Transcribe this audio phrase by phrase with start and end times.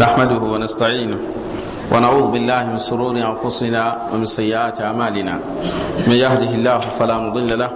[0.00, 1.18] نحمده ونستعينه
[1.92, 5.34] ونعوذ بالله من سرور أنفسنا ومن سيئات أعمالنا.
[6.06, 7.70] من يهده الله فلا مضل له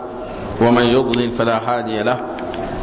[0.63, 2.19] ومن يضلل فلا هادي له.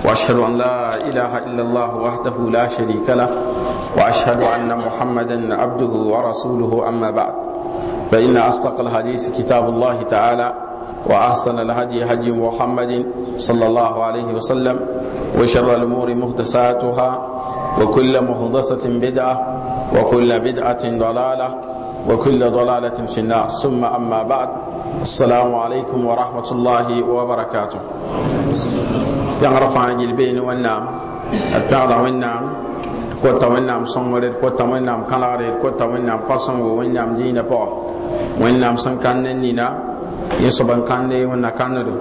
[0.05, 3.29] وأشهد أن لا إله إلا الله وحده لا شريك له
[3.97, 6.89] وأشهد أن محمدا عبده ورسوله.
[6.89, 7.33] أما بعد
[8.11, 10.53] فإن أصدق الحديث كتاب الله تعالى
[11.07, 13.05] وأحسن الهدي هدي محمد
[13.37, 14.79] صلى الله عليه وسلم
[15.39, 17.38] وشر الأمور محدثاتها
[17.81, 19.35] وكل محدثة بدعة
[19.95, 21.49] وكل بدعة ضلالة
[22.09, 23.47] وكل ضلالة في النار.
[23.49, 24.49] ثم أما بعد
[25.01, 27.79] السلام عليكم ورحمة الله وبركاته.
[29.43, 30.83] يعرف عن البين والنام
[31.55, 32.43] التعضى والنام
[33.23, 37.63] كوتا والنام صنغرد كوتا والنام كالغرد كوتا والنام قصنغ والنام دين بو
[38.41, 39.67] والنام سنكان نينا
[40.43, 41.23] يصبن كان لي
[41.55, 41.95] كان دو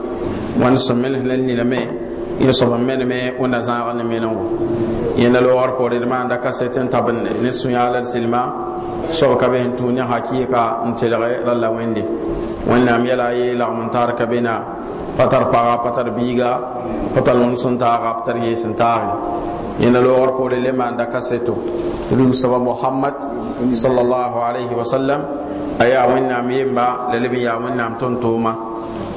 [0.59, 2.08] وأنا سمله لنينا مي.
[2.41, 4.45] il sob n men me wẽnna zãagr ne menengo
[5.16, 8.42] yẽnda loogr poore d maanda kaset n tabende ne sũ-yãag la d silma
[9.41, 12.03] ka be n tũud ne hakɩɩka n telge rala wẽnde
[12.69, 14.55] wẽnnaam yɛla a ka bena
[15.17, 16.50] pa tar paga pa tar biiga
[17.14, 19.12] pa tar wũns n taaga pa tar yees n taage
[19.80, 21.55] yẽnda loogr poore le maanda kaseto
[22.08, 23.14] tɩ rug soaba mohamad
[23.73, 25.20] sallallahu alaihi wasallam.
[25.78, 28.52] A yaa wẽnnaam yemba la leb n yaa wẽnnaam tõnd-tooma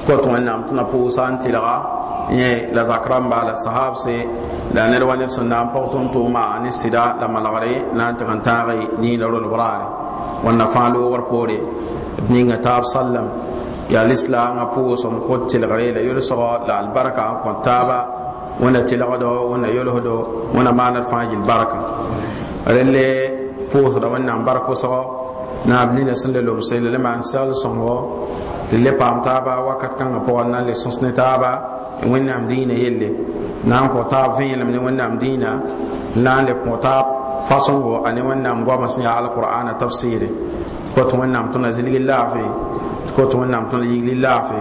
[0.06, 1.76] kot wẽnnaam na pʋʋsa n tɩlga
[2.40, 4.16] yẽ la zak rãmba la sahabse
[4.76, 8.04] la ned wa ned sẽn na n pʋg tʋm tʋʋma ne sɩda la malgre na
[8.12, 9.88] n tɩg n tãage niinã rol braare
[10.44, 11.58] wẽnna fãa loogr poore
[12.26, 13.28] d ninga taab sallam
[13.94, 18.00] yaa lislaangã pʋʋsem kʋd tɩlgre la yʋlsgɔ la albarka n kõ taaba.
[18.62, 20.16] Wẽnna tɩlgdo wẽnna yolsdo
[20.54, 21.78] wẽnna maana d fãa gill barka
[22.74, 23.06] rẽlle
[23.72, 25.00] pʋʋsda wẽnnaam bark wʋsgɔ
[25.70, 27.96] naab nina sẽn le lomse la le maan sagl sõngo
[28.72, 31.52] le paam taaba wakat kãngã pʋgã na n le sõs ne taaba
[32.12, 33.10] wẽnnaam dĩinã yelle.
[33.70, 35.50] Na n kõ taab vẽelem ne wẽnnaam dĩinã
[36.24, 37.06] na n le kõ taab
[37.50, 40.30] fasõngo a ne wẽnnaam goamã sẽn yaa alqur'ana tabsɩɩre
[40.96, 42.44] kot wẽnnaam tʋna zilgi laafɩ
[43.16, 44.58] kot wẽnnaam tʋna yigli laafɩ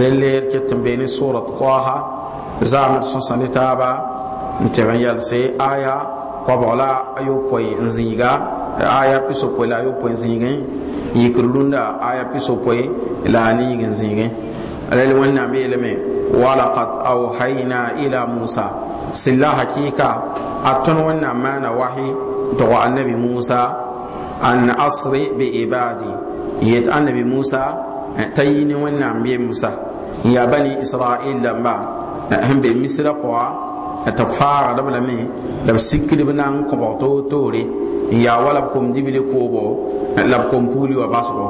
[0.00, 1.96] rẽlle d ket n bee ne sʋʋrat toaha
[2.70, 3.90] zaamd sõsa ne taaba
[4.62, 5.96] n tɩg n yɛlse aya.
[6.44, 8.30] Kobg la ayopõe n zĩiga
[9.00, 10.54] aya pisopõe la ayopõe n zĩigẽ
[11.14, 12.80] yikr rũndã aya pisopõe
[13.32, 14.28] la a niig n zĩigẽ
[14.96, 15.92] rel wẽnnaam yeelame
[16.42, 18.66] walaqad awhayna ila musa.
[19.12, 20.08] Silla hakika
[20.64, 22.06] a tõnd wẽnnaam maana wasy
[22.58, 23.60] tɩg annabi musa
[24.42, 26.10] an asri bi ibadi.
[26.62, 27.62] Yet annabi musa
[28.34, 29.70] t'a yi ne wẽnnaam yemsa
[30.24, 31.74] n yaa bani israil dãmba
[32.30, 33.44] sẽn be misra pʋga
[34.16, 35.18] tɩ faagdb lame
[35.66, 37.62] la b sikdb na n kõbg toor-toore
[38.14, 39.64] n yaa wala b kom dibli koobo
[40.30, 41.46] la b kom puuli wa basgo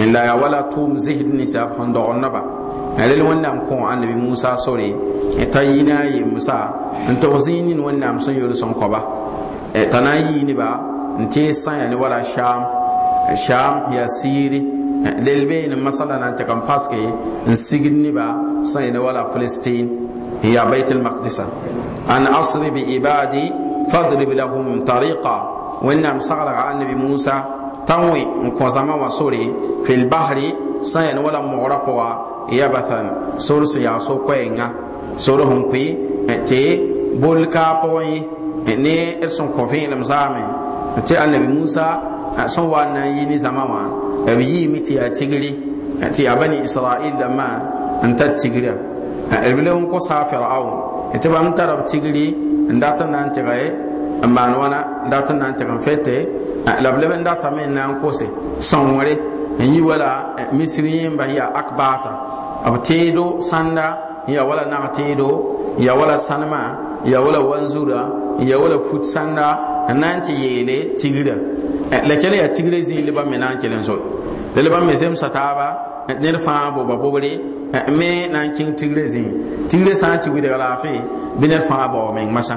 [0.00, 2.40] n la yaa wala tʋʋm zesd ninsã sẽn dogr naba
[2.98, 4.88] rel wẽnnaam kõ annabi musa sore
[5.52, 6.56] t'a yɩ ne a yemsa
[7.10, 9.00] n tog zĩig nin wẽnnaam sẽn yols n kõba
[9.90, 10.68] t'a na n yɩɩ neba
[11.20, 11.28] n
[11.80, 12.60] ya ne wala sham
[13.36, 14.60] sham yaa siiri
[15.24, 16.96] lel bee ne masala na n tɩg paske
[17.46, 18.26] n sigd neba
[18.64, 19.86] sã ya ne wala filistin
[20.42, 21.44] n yaa bait lmaqdisa
[22.08, 23.52] an asri bi ibadi
[23.90, 27.36] fadrib lahum tariqa wẽnnaam saglga annabi musa.
[27.86, 29.42] T'a wẽ n kõ zãma wã sore
[29.84, 30.46] fi lbahri
[30.82, 32.08] sã ne wala mogra pʋga
[32.58, 33.06] yabathan
[33.38, 34.66] sor sẽn yaa so-koɛɛngã
[35.16, 35.84] sor sẽn kʋɩ
[36.48, 36.60] tɩ
[37.22, 40.42] bolkaa pʋgẽ ne d sẽn kõ vẽelem zaame
[41.06, 41.86] tɩ annabi musa
[42.54, 43.82] sẽn wa n na n yi ne zãma wã
[44.36, 45.50] b yiime tɩ yaa tigri.
[46.14, 47.48] Tɩ yaa bani israil dãmbã
[48.02, 48.74] n tar tigrã
[49.30, 50.70] d bile n kõ saa firaun
[51.22, 52.26] tɩ bãmb tara b tigri
[52.74, 53.85] n dat n na n tɩge
[54.22, 56.16] n maan wãna n dat n na n tɩg n fete
[56.82, 58.26] la b leb n datame n na n kose
[58.58, 59.12] sõngre
[59.58, 62.12] n yi wala misri yẽmba yaa akbata.
[62.72, 63.86] B teedo sãnda
[64.28, 68.10] ya wala nag teedo ya wala sãnema ya wala wanzura
[68.40, 69.48] ya wala fut sãnda
[69.88, 71.36] n na n tɩ yeele tigrã
[72.08, 73.82] la kell yaa zĩig lebã me na n kell n
[74.56, 77.38] la lebã me zemsa taaba ned fãa boba bobre
[77.98, 80.90] me na n kẽng tigre zĩig tigre sã n tɩ widg laafɩ
[81.38, 82.56] bɩ ned fãa bao meng masã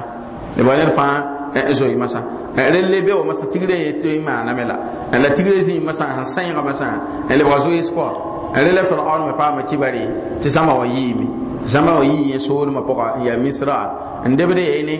[0.56, 1.39] lebã ned fãa
[1.72, 2.20] zoe masã
[2.56, 4.76] rel le be wa masã tigre ye tɩ maaname la
[5.18, 6.88] la tigre zĩig masã sẽn sãyẽga masã
[7.28, 8.08] lebga zoees pʋa
[8.54, 10.04] rela firaun me paama kibare
[10.40, 11.26] tɩ zãma wa yiime
[11.64, 13.76] zãma wa yɩɩ yẽ soolmã pʋga n yaa misra.
[14.24, 14.96] N debd yeene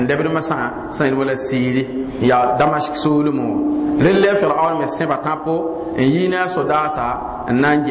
[0.00, 1.82] n debd masã wala siiri
[2.20, 2.28] n
[2.58, 3.56] damask soolmẽ wã
[4.04, 5.54] rela firaun me sẽba tãpo
[5.96, 7.82] n yɩ ne a sodaasa n n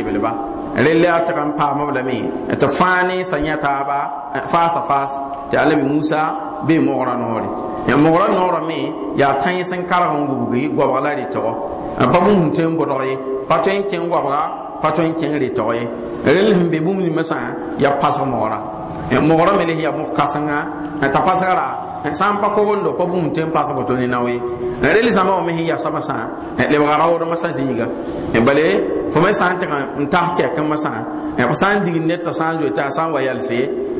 [0.75, 2.17] rela a tɩg n paama b lame
[2.59, 3.99] tɩ fãa ne sã yã taaba
[4.51, 5.11] faasa faas
[5.49, 6.21] tɩ alabi musa
[6.67, 7.47] bee mogra noore
[7.95, 8.79] mogra noorã me
[9.15, 11.51] yaa tãy sẽn karg n gubgi goabg la rɩtgɔ
[12.11, 13.15] pa bũmb tõe n bʋdg ye
[13.47, 14.41] pa tõe n kẽng goabga
[14.81, 15.83] pa tõe n kẽng rɩtg ye.
[16.25, 17.37] Rel sẽn be bũmb nimbã sã
[17.79, 18.59] yaa pasg mogra
[19.21, 20.57] mogra me le yaa mog-kãsenga
[21.13, 21.67] t'a pasgra
[22.13, 24.33] san pa ko gondo pa bum tem pa ko to ni nawe
[24.81, 27.87] rel zama o me ya sama sa le ba rawo ma sa zinga
[28.33, 29.65] e bale fo me san ta
[29.97, 31.05] nta ke kan ma sa
[31.37, 33.53] e pa san digin net ta san jo ta san wa yalse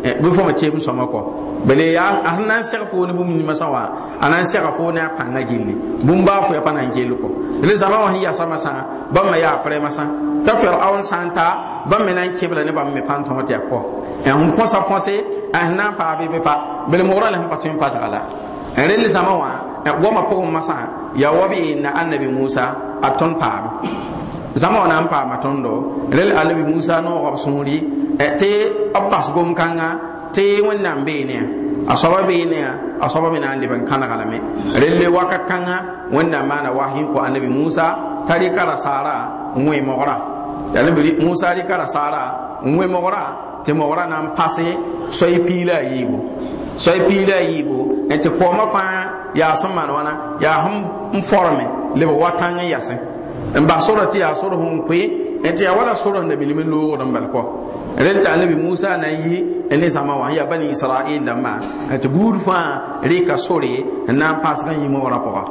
[0.03, 3.13] e bu fo ma tem so ma ko bale ya a nan sa fo ni
[3.13, 3.91] bum ni ma sa wa?
[4.21, 5.73] Anan sa fo na pa na gilli
[6.03, 7.31] bum ba fo ya pa na gilli ko
[7.61, 10.05] le zama o ya sama sa ba ma ya pre ma sa
[10.43, 14.51] ta fir'aun santa ba me nan kibla ne ba me ma ta ko e hum
[14.51, 16.85] posa posé a na pa be be pa.
[16.89, 18.21] Bele mora la pa tun pa zala.
[18.75, 19.51] Rel zama wa
[19.85, 23.79] e goma po masa ya wabi na annabi Musa aton pa.
[24.55, 27.83] Zama wa nan pa matondo rel annabi Musa no wa sumuri.
[28.19, 28.51] E te
[28.93, 31.39] abbas gom kanga te wannan be ne
[31.87, 32.61] a soba be ne
[32.99, 34.37] a soba be nan de ban kana kala me.
[34.79, 40.17] Rel wakat kanga wannan mana wahi ko annabi Musa tari kara sara ngwe mora
[40.75, 44.67] annabi Musa ri kara sara ngwe mora tɩ mogra na n pase
[45.09, 46.17] soy piila a yiibu
[46.77, 47.77] soy piila a yiibu
[48.09, 50.11] n tɩ kooma fãa yaa sẽn maan wãna
[50.41, 50.63] yaa
[51.13, 51.65] sẽn forme
[51.95, 52.97] leb wa tãng n yasẽ
[53.55, 55.01] n bas sora tɩ yaa sor sẽn koe
[55.43, 57.41] n tɩ yaa wala sor n da bilm n loogd n bal kɔ
[57.97, 59.35] rel tɩ anabi musa na n yi
[59.77, 61.59] ne zãma wã n yaa bani israɩl dãmba
[62.01, 65.43] tɩ buud fãa rɩka sore n na n pasg n yɩ moogrã pʋga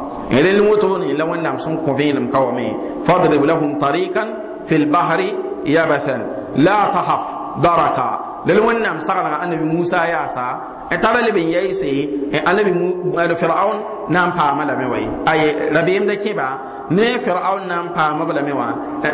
[0.43, 4.29] rel woto ne la wẽnnaam sẽn kõ vẽelem ka wame fadrib lahum tarikan
[4.65, 5.29] fi lbahri
[5.67, 6.21] yabathan
[6.57, 10.47] la tahaf daraka lal wẽnnaam saglga anabi musa yaasa
[10.91, 11.91] n tara leb n yɛɩse
[12.47, 12.73] anabi
[13.37, 15.41] fir'aun na n paama lame wa ay
[15.73, 16.49] rabeemda kẽba
[16.91, 18.69] ne fir'aun na n paama b lame wã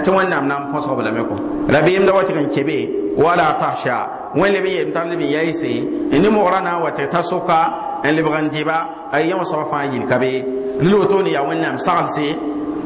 [0.05, 1.37] tɩ wẽnnaam na n põsg b lame kɔ
[1.73, 2.79] rabeemda wa kebe
[3.17, 3.97] wala tahsha
[4.35, 5.73] wẽn leb n yelm tar leb n yɛɩse
[6.21, 8.77] ne mogra na n ta soka n lebg n dɩba
[9.12, 10.43] ay yẽ wã fãa yil ka be.
[10.81, 12.37] Rel woto ne yaa wẽnnaam saglse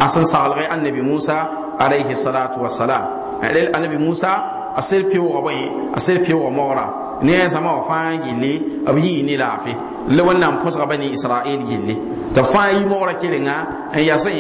[0.01, 1.49] a sẽn saglge annabi musa
[1.79, 3.03] alayhi salatu wasalam
[3.75, 5.57] annabi musa a sel pɩʋʋgã bõe
[5.97, 6.85] a sel pɩʋʋgã mogra
[7.23, 8.53] ne a zãma wã fãa gilli
[8.95, 9.73] b yɩɩ ne laafɩ
[10.17, 11.95] la wẽnnaam põsga bani israɩl gilli
[12.35, 13.57] tɩ fãa yi mogra kɩrenga
[13.95, 14.35] n yasẽ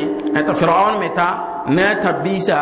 [0.46, 1.28] tɩ firaun me ta
[1.68, 2.58] ne a tab biisa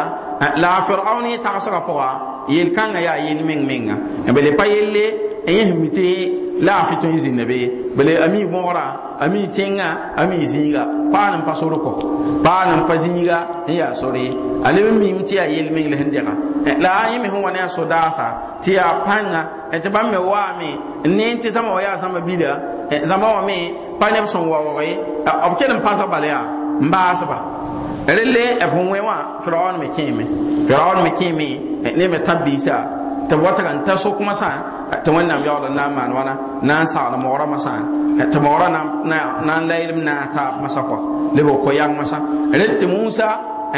[0.62, 2.08] la firaun yẽ tagsgã pʋga
[2.48, 3.94] yel-kãngã yaa yel meng menga
[4.34, 5.04] bele pa yelle
[5.46, 5.88] yẽs mi
[6.60, 7.58] laafɩ tõe n zĩnda be
[7.96, 11.92] bele a mi mogra a mi tẽngã a mi zĩiga paan n pa sorko
[12.42, 14.26] paan n pa zĩiga n yaa sore
[14.64, 16.32] a leb n mim tɩ yaa yel la sẽn dɛga
[16.80, 18.26] la a yẽ me sẽn wa ne a sodaasa
[18.62, 19.40] tɩ yaa pãnga
[19.82, 20.70] tɩ bãmb me waame
[21.04, 22.50] n ne tɩ zãma wa yaa zãma bila
[23.02, 23.84] zãma wã me.
[24.00, 24.88] Pa neb sẽn waooge
[25.50, 26.44] b kell n pasg bal yaa
[26.82, 27.36] n baasba
[28.16, 30.24] relle b sẽn wẽ wã firaon me kẽeme
[30.66, 31.48] firaon me kẽeme
[31.98, 32.76] ne me tab biisa
[33.28, 34.48] tɩ b wa tɩg n ta sok masã
[35.04, 36.32] tɩ wẽnnaam yaool n na n maan wãna
[36.62, 37.72] na n sagl mogra masã
[38.32, 40.96] tɩ mogra na n la yelm naag taab masã kɔ
[41.36, 42.18] leb b ko-yang masã
[42.52, 43.28] rel musa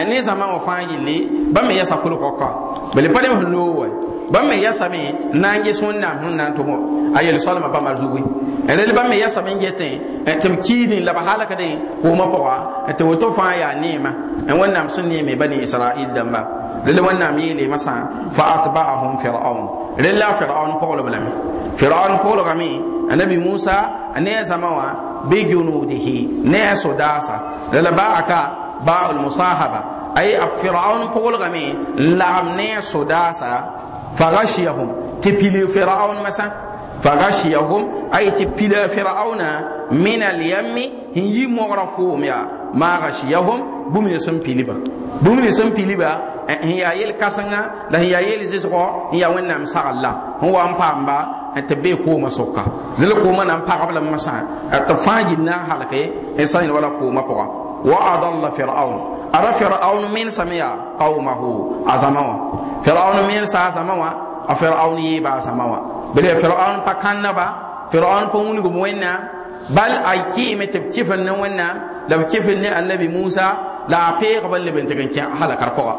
[0.04, 2.48] ne zãma wã fãa gilli bãmb me yasa pʋlkɔka
[2.94, 3.86] bele pa leb sẽn wa
[4.32, 5.00] bãmb me yasame
[5.32, 6.68] n na n ges wẽnnaam sẽn na n tʋm
[7.16, 8.18] a yel-soalmã bãmba zugu
[8.68, 9.90] rel bãmb me yasame n getẽ
[10.42, 11.68] tɩ b kiidẽ la b halkdẽ
[12.02, 12.56] koomã pʋga
[12.98, 14.10] tɩ woto fãa yaa neemã
[14.60, 16.40] wẽnnaam sẽn neeme bani israɩl dãmba
[16.86, 19.94] لدوان نامي لي مسا فاتبعهم فرعون.
[19.98, 21.32] للا فرعون قول بلم
[21.76, 22.80] فرعون قول غمي.
[23.12, 23.80] النبي موسى
[24.16, 24.82] ان يسموا
[25.24, 26.28] بجنوده.
[26.44, 27.40] ناس داسا.
[27.72, 28.52] للا باعك
[28.86, 29.84] باع المصاحبة.
[30.18, 31.74] أي فرعون قول غمي.
[31.98, 33.70] لعم ناس داسا.
[34.16, 34.92] فغشيهم.
[35.22, 36.52] تبلي فرعون مسا
[37.02, 37.88] فغشيهم.
[38.16, 39.38] أي تبلي فرعون
[39.90, 40.92] من اليم.
[41.14, 42.48] هي مغرقوم يا.
[42.74, 43.75] ما غشيهم.
[43.92, 44.74] Bũmb ne sẽn piliba
[45.24, 46.10] bũmb ne sẽn piliba
[46.48, 50.12] n yaa yel kãsenga la sẽn yaa yel zɩsgɔ n yaa wẽnnaam sagl la
[50.42, 51.16] n wa n paamba
[51.68, 52.62] tɩ bee koomã soka
[52.98, 54.34] rel koomã na n masã
[54.88, 55.54] tɩ fãa gill na
[56.36, 57.46] n n wala koomã pʋga
[57.84, 58.94] wa adalla firaun
[59.32, 62.36] ara firaun mensame yaa qaumahu a zãma wã
[62.82, 64.10] firaun mensa a zãma wã
[64.48, 65.78] a firaun yeeba a zãma wã
[66.14, 67.46] bele firaun pa kãnnaba
[67.90, 69.20] firaun pa wilgm wẽnnaam
[69.76, 71.76] bal a kɩɩme tɩ b kɩfr ne wẽnnaam
[72.08, 72.16] la
[73.08, 73.46] musa
[73.88, 75.94] la a peeg ba leb n tɩg n kẽ halkar pʋga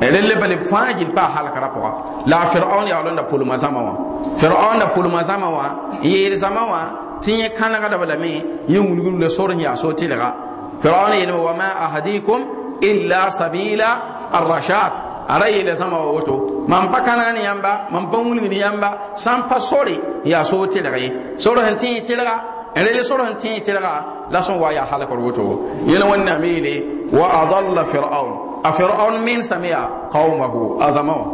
[0.00, 1.90] rel bale fãa gill paa halkara pʋga
[2.26, 3.92] la a firaun yaool n da pʋlma zãma wã
[4.36, 5.66] firaun da pʋlma zãma wã
[6.02, 6.80] n yeel zãma wã
[7.22, 10.34] tɩ yẽ kãnegdb lame yẽ wilgm la sor n yaa so tɩlga
[10.80, 12.40] firaun yeelme wa ma ahadikum
[12.82, 13.88] illa sabila
[14.32, 14.92] arrashad
[15.28, 18.98] ara yeela zãma wa woto mam pa kãneg ne yãmba mam pa wilg ne yãmba
[19.14, 22.34] sã n pa sore n yaa so tɩlg ye sor sẽn tẽ tɩlga
[22.76, 23.92] rel sor sẽn tẽ tɩlga
[24.30, 25.42] la sẽn wa yaa halkr woto
[25.88, 28.62] yẽl wẽnnaam yeele wa adalla firaun.
[28.64, 31.26] A firaun mensame yaa qaumahu a zãma wã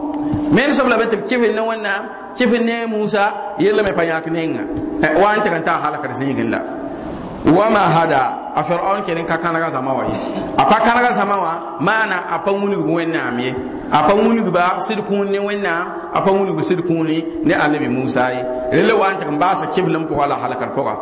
[0.53, 2.05] mensb la be tɩ b kɩfr ne wẽnnaam
[2.37, 3.25] kɩfr ne musa
[7.45, 10.05] wama hada a fir'aun kenan ka kanaga zama wa
[10.59, 13.51] a pa kanaga zama wa mana a pa wuni wẽnnaam ye
[13.91, 17.07] a pa wuni ba sidkun ne wẽnnaam a pa wuni sidkun
[17.45, 20.95] ne annabi musa ye rele wa ta ba sa kiblan po wala halakar ko ga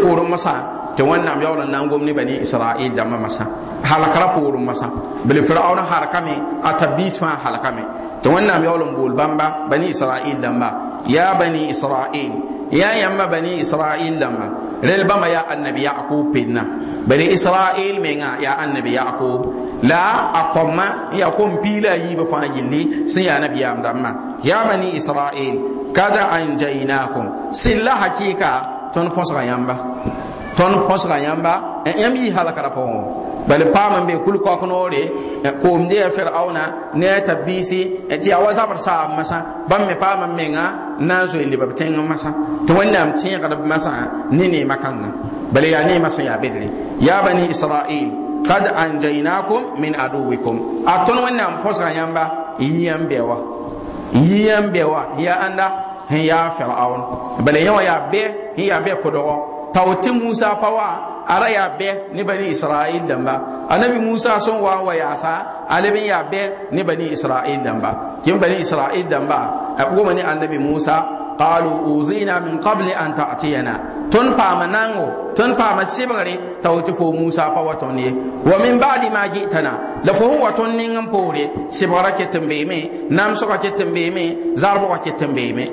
[0.00, 3.44] porum masa te wẽnnaam yaool n na n gom ne bani israɩl dãmbã masã
[3.82, 4.86] halkra poorẽ masã
[5.24, 7.82] bele firaun halkame a tabiis fãa halkame
[8.22, 10.68] tɩ wẽnnaam yaool n bool bãmba bani israɩl dãmba
[11.06, 14.46] ya bani israɩl ya yãmba bani israɩl dãmba
[14.82, 16.62] rel bãmba yaa annabi yaqub penna
[17.06, 19.64] bani israɩl menga yaa annabi yaqub.
[19.84, 24.10] La a kõmma n yaa kom piila a yiibã fãa gilli sẽn yaa nabiyaam dãmbã
[24.42, 25.56] ya bani israɩl
[25.92, 28.50] kada anjainakum sɩlla hakɩɩka
[28.94, 29.74] tõnd põsga yãmba
[30.56, 31.52] tõnd põsga yãmba
[32.00, 35.02] yãmb yɩ halkra pʋgẽ bal paam be kul kɔk noore
[35.62, 36.62] koomde ya firauna
[36.94, 40.64] ne a tabiisi tɩ ya wa zabr saab masã bãmb me paam n menga
[41.00, 42.30] n na n zoe lebb tẽng masã
[42.66, 43.90] tɩ wẽnnaam tẽegd masã
[44.30, 45.10] ne neemã kãngã
[45.54, 46.68] bala yaa neemã sẽn yaa bedre.
[47.00, 48.08] Ya bani israil
[48.48, 50.56] qad anjaynakum min aduwikum.
[50.86, 52.22] A tõnd wẽnnaam põsga yãmba
[52.58, 53.36] yɩ yãmb bɛ wa.
[54.14, 55.00] Yɩ yãmb bɛ wa.
[55.18, 55.66] Ya ãnda
[56.10, 57.00] sẽn yaa firaun.
[57.44, 58.22] Bala yã wa yaa bɛ
[58.56, 59.34] n yaa bɛ pʋdgɔ
[59.72, 64.60] t'a tɩ musa pa wa ara ya be ne bani israil damba annabi musa son
[64.60, 69.74] wa wa ya sa alebin ya be ne bani israil damba kin bani israil damba
[69.78, 77.12] abu mani annabi musa قالوا أوزينا من قبل أن تأتينا تنفع منانغو تنفع مسيبغري توتفو
[77.12, 78.08] موسى فوتوني
[78.46, 85.70] ومن بعد ما جئتنا لفهو وتنين بوري سبغرك تنبيمي نامسك تنبيمي زربك تنبيمي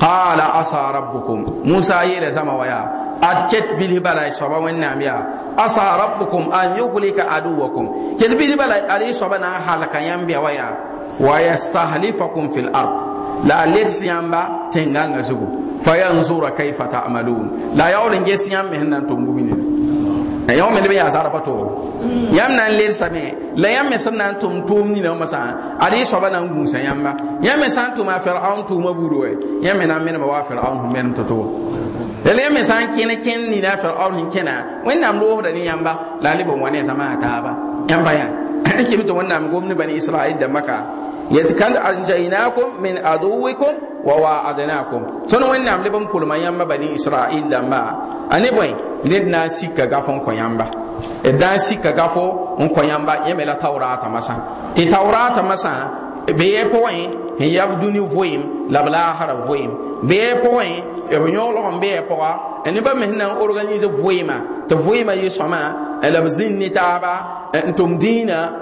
[0.00, 2.82] كتن بيمي زاربوكا كتن بيمي قال عصى ربكم موسى يلا زما ويا
[3.22, 5.26] أتكت بله بلا صبا ونعم يا
[5.58, 10.76] عصى ربكم أن يهلك عدوكم كت بله بلا علي صبا نا حالك ينبيا ويا
[11.20, 18.36] ويستهلفكم في الأرض la led siyamba tenganga zugu fa yanzura kayfa ta'malun la yawlen ge
[20.53, 21.53] siyam me hanan to ngubini na yaw me le ya zara pato
[22.33, 25.77] yam nan led same la yam me san nan tum tum ni na masa.
[25.79, 29.65] Ali so ba nan gun sayamba yam me san to ma fir'aun to maburo we
[29.65, 31.37] yam me nan me ma wa fir'aun men to to
[32.25, 34.83] la yam me san kene ken ni na fir'aun hin kena.
[34.85, 37.53] Wannan lo da ni yamba la libon wane sama ta ba.
[37.87, 38.27] Yamba ya
[38.79, 41.20] ake bito wannan gwamnati bani isra'il da maka yatkan anjaynakum min aduwikum
[44.03, 47.81] wa wa'adnakum ton wẽnnaam leb n pʋlma yãmba bani israil dãmba
[48.29, 48.69] a ne bõe
[49.05, 50.65] ned na n sika gafo n kõ yãmba
[51.23, 54.35] d na n sika gafo n kõ yãmba yẽ me la taoraata masã
[54.75, 55.71] tɩ taoraata masã
[56.37, 57.09] be yɛ pʋgẽ
[57.39, 58.81] n yab dũni vʋɩɩm la
[61.19, 62.29] b yõglg n be yɛ pʋga
[62.73, 64.35] nebã me sẽn na n organise vʋɩɩmã
[64.69, 65.59] tɩ vʋɩɩmã yɩ sõma
[66.13, 67.13] la b zĩnd ne taaba
[67.53, 67.73] n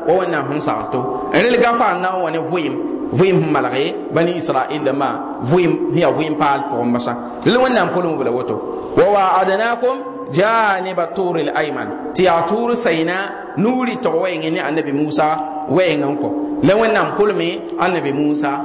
[0.07, 0.99] wa wẽnnaam sẽn sagl to
[1.33, 2.73] rel gafã n na n wa ne vʋɩɩm
[3.17, 5.09] vʋɩɩm sẽn malge bani israɩl dãmbã
[5.49, 7.13] vʋɩɩm sẽn yaa vʋɩɩm paal pʋgẽ masã
[7.45, 7.89] rel wẽnnaam
[8.19, 8.55] bla woto
[8.97, 9.97] wa waadnakum
[10.31, 15.37] janiba tur al-ayman ti ya tur sayna nuri to wayenge ni annabi Musa
[15.69, 16.29] wayengan ko
[16.63, 18.59] le wannan pulmi annabi Musa.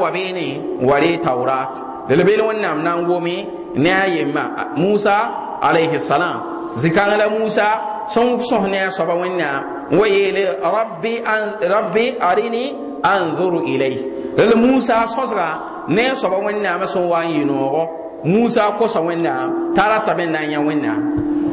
[0.00, 1.99] Wa bene ware taurat.
[2.16, 6.72] Le bele wannan nan gomi ne ayema Musa alaihi salam.
[6.74, 13.96] Zikanga la Musa son sohne soba wannan wayele rabbi an rabbi arini anzuru ilay.
[14.36, 20.14] Le Musa sosga ne soba wannan ma son wa yinogo musa kosa wẽnnaam t'a rata
[20.14, 21.00] bẽ na n yã wẽnnaam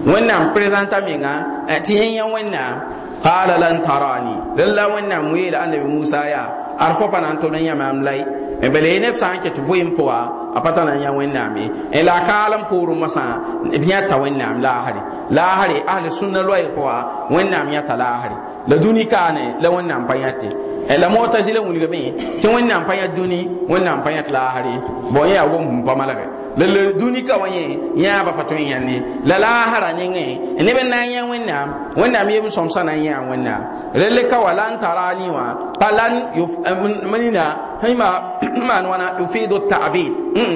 [0.06, 2.76] wẽnnaam présenta menga tɩ yẽ yã wẽnnaam
[3.24, 4.36] qala lan tarani.
[4.58, 6.48] Lalla wẽnnaam weela annabi musa yaa
[6.80, 8.22] ad fo pa na n tʋd n yã maam lay
[8.74, 10.20] bala ye ned sã n ket pʋga
[10.58, 11.12] a ta na n yã
[11.94, 13.24] ye la a kaal n poorẽ masã
[13.82, 16.96] b yãta wẽnnaam laasre laasre ahli sũnna loɛɛ pʋga
[17.34, 18.36] wẽnnaam yãta laasre
[18.70, 20.50] la dũni kaane la wẽnnaam pa yãte
[20.96, 24.74] la motazila wilgame tɩ wẽnnaam pa yã dũni wẽnnaam pa yãt laasre
[25.14, 26.26] bõ yẽ yaa gom pa malge
[26.58, 28.96] la la dũni ka wa yẽ yãaba pa tõe n yãnde
[29.26, 31.68] la laasra yẽngẽ neb n na n yã wẽnnaam
[32.00, 33.62] wẽnnaam yem sõmsã na n yã wẽnnaam
[33.94, 35.46] rel ka wa lan tarani wã
[35.80, 36.14] pa lan
[37.20, 37.46] nina
[37.84, 38.10] hima
[38.68, 40.12] maan wãna yufidu ta'bid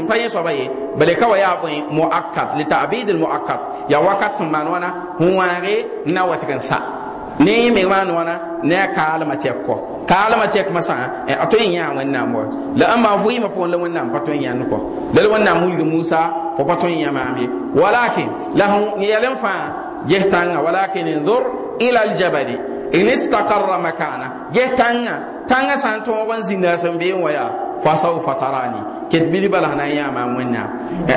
[0.08, 4.00] pa yẽ soaba ye bale ka wa yaa bõe muakkad li ta'bid al muakkad ya
[4.00, 4.90] wakat sẽn maan wãna
[5.20, 5.76] sẽn wãage
[6.06, 7.01] n na wa n sa
[7.40, 8.34] ne me maan wãna
[8.64, 9.76] ne a kaalema tɛk kɔ
[10.08, 10.94] kaalema tɛk masã
[11.28, 12.44] a tõe n yã wẽnnaam wa
[12.78, 14.78] la ãmba vɩɩmã pʋgẽ la wẽnnaam pa tõe n yãnd kɔ
[15.16, 16.20] la la wẽnnaam wilgi musa
[16.58, 18.66] fo pa tõe n yã maam ye walakin la
[19.00, 19.62] yɛl n fãa
[20.08, 21.44] ges tãngã walakin ndur
[21.80, 22.71] ila aljabali.
[22.94, 25.16] In istaqarra makana ges tãngã
[25.48, 27.50] tãngã sã n tõog n zĩnda sẽn been wa yaa
[27.84, 30.70] fa saufa tarani ket bili bala na ya ma wẽnnaam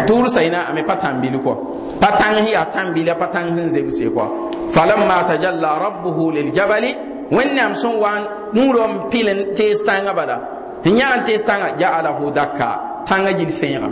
[0.08, 1.52] tʋʋr sayna ame pa tãn bili kɔ
[2.00, 4.24] pa tãng sẽn yaa tãn bila pa tãng sẽn zemse kɔ
[4.74, 6.90] falamma tajalla rabbuhu liljabali
[7.30, 8.22] wẽnnaam sẽn wa n
[8.54, 10.36] nuurã n pil n tees tãngã bala.
[10.84, 12.68] N yã n tees tãngã ja'alahu dakka
[13.08, 13.88] tãngã gill sẽegame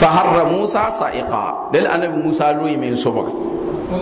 [0.00, 1.70] fa harra musa sa'iqa.
[1.72, 2.96] Dal anabi musa loɩ me n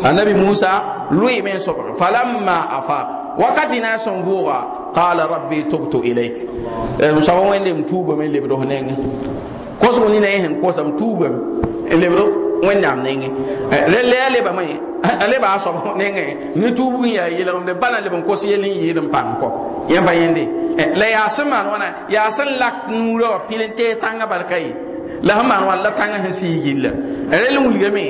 [0.04, 2.98] anabi musa loɩ me n sobg falamma afa
[3.38, 4.56] wakati na sẽn vʋʋga
[4.94, 6.36] qala rabbi tubtu ilayk.
[7.20, 8.94] Soaba wẽnde m tuubame n lebd f nengẽ
[9.80, 11.38] kosg nina yẽsẽn kosam tuubame
[11.90, 12.18] n lebd
[12.62, 13.28] wẽnnaam nengẽ
[13.92, 14.64] rẽl a lebame
[15.02, 18.44] a leba a soab nengẽ ne tuubg n yaa yɩlgemde pa na leb n kos
[18.44, 19.48] yell n yɩɩd n pãng kɔ
[19.88, 20.44] yẽ pa yẽnde
[20.96, 24.56] la yaa sẽn maan wãna yaa sẽn lak nuurã wã pil n tees tãngã barka
[24.58, 24.72] ye
[25.22, 26.90] la sẽn maan wãn la tãngã sẽn sɩɩ gilla.
[27.30, 28.04] Rel wilgame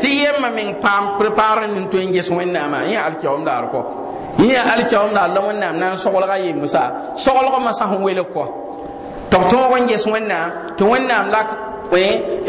[0.00, 3.00] tɩ yemma meng paam prépare nin tõe n ges wẽnnaamã yẽ
[3.46, 3.80] daar kɔ
[4.38, 4.62] yẽ
[5.14, 8.44] daar la wẽnnaam na n soglga yembsa soglgmã sã sẽn welg kɔ
[9.30, 11.48] tɩ b tõog n ges wẽnnaam tɩ wẽnnaam lak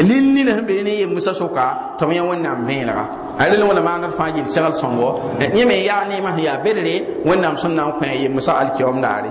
[0.08, 1.66] lin nina sẽn bee ne yembsã soka.
[1.98, 3.04] Tɩ b yã wẽnnaam vẽelga
[3.38, 5.20] a rel wẽna maaned fãa gill segl sõngo
[5.54, 6.94] yẽ me yaa neemã sẽn yaa bedre
[7.24, 9.30] wẽnnaam sẽn na n kõ yembsã alkiaom daare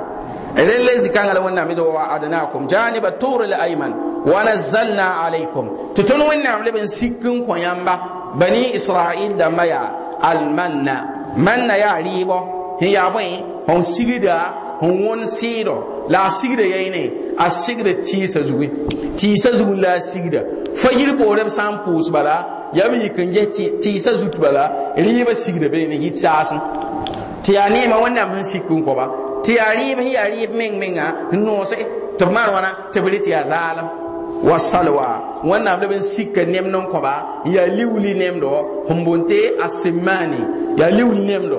[0.55, 3.91] rel la zikãngã la wẽnnaam d wa adnakum janiba l ayman
[4.25, 7.93] wa nazzalna alaykum tɩ tõnd wẽnnaam leb n sik n kõ yãmba
[8.39, 9.88] bani israil dãmbã yaa
[10.21, 10.95] almanna
[11.38, 12.38] manna yaa rɩɩbɔ
[12.79, 14.38] sẽn yaa bõe fõn sigda
[14.81, 15.75] n wõn sɩɩdɔ
[16.09, 17.03] la a sigda yɛɩne
[17.38, 18.69] a sigda tɩɩsã zugẽ
[19.19, 20.39] tɩɩsã zugẽ la a sigda
[20.75, 21.63] fa yir poorẽ b sã
[22.12, 22.35] bala
[22.74, 23.47] yaa b yik n ges
[23.83, 26.57] tɩɩsã zut bala rɩɩbã sigda beene yɩt saasẽ
[27.43, 30.75] tɩ yaa neemã wẽnnaam sẽn sik n kɔba tɩ yaa rɩɩb sẽn yaa rɩɩb meng
[30.81, 31.75] menga n noose
[32.17, 33.87] tɩ b maan wãna tɩ b rɩ tɩ yaa zaalem
[34.47, 35.07] wa salwa
[35.49, 37.13] wẽnnaam leb n sika nemd n kõba
[37.45, 38.51] n yaa liwli nemdɔ
[38.95, 40.39] n boonte a sɩmmaane
[40.79, 41.57] yaa liwli nemdɔ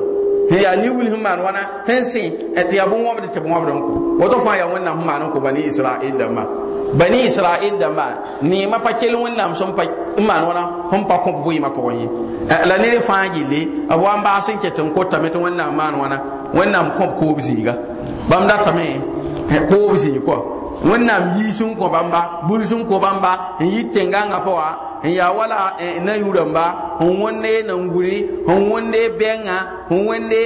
[0.50, 2.22] n yaa liwli sẽn maan wãna sẽn sẽ
[2.68, 5.30] tɩ yaa bõn-wãbd tɩ b wãbd n kõ woto fãa yaa wẽnnaam sẽn maan n
[5.34, 6.42] kõ bani israɩl dãmbã
[6.98, 8.06] bani israɩl dãmbã
[8.42, 9.84] neemã pa kell wẽnnaam sẽn pa
[10.18, 12.06] n maan wãna sẽn pa kõ b vɩɩmã pʋgẽ ye
[12.68, 15.94] la ned fãa gilli b wa n baas n ket n kotame tɩ wẽnnaam maan
[16.00, 16.16] wãna
[16.54, 17.74] wẽnnaam kõ b koob zĩiga
[18.30, 18.86] bãmb datame
[19.70, 20.36] koob zĩig kɔ
[20.84, 24.68] wẽnnaam yiis n kõ bãmba buls n kõ bãmba n yɩ tẽngãngã pa wa
[25.02, 26.64] n yaa wala na yũ rãmba
[27.00, 29.56] n wẽnde nanguri n wẽnde bɛngã
[29.90, 30.40] n wẽnde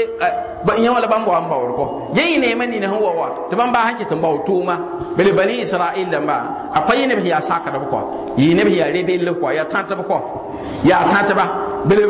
[0.82, 1.84] yẽ wala bãmb wa n baoor kɔ
[2.16, 4.74] yẽ yɩ neemã nina sẽn wa wa tɩ bãmb baa sẽn ket n bao tʋʋma
[5.16, 6.36] bele bani israɩl dãmba
[6.74, 7.98] a pa yẽ neb sẽn yaa sakdb kɔ
[8.38, 10.16] yɩ neb sẽn yaa rebell kɔ yaa tãtb kɔ
[10.84, 11.44] yaa tãtba
[11.84, 12.04] bele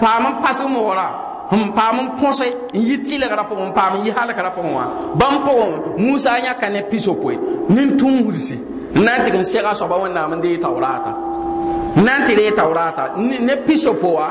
[0.00, 4.50] paam n pasg moora n paam n kõse n yi n paam n yi halgra
[4.56, 7.34] pʋgẽ wã bãmb pʋgẽ musa yãka ne piso poe.
[7.68, 8.56] Nin-tũusdsi
[8.94, 11.12] n na n tɩg n sega soaba wẽnnaam n dee taoraata
[11.96, 14.28] n na n tɩ ree taoraata ne piso pʋga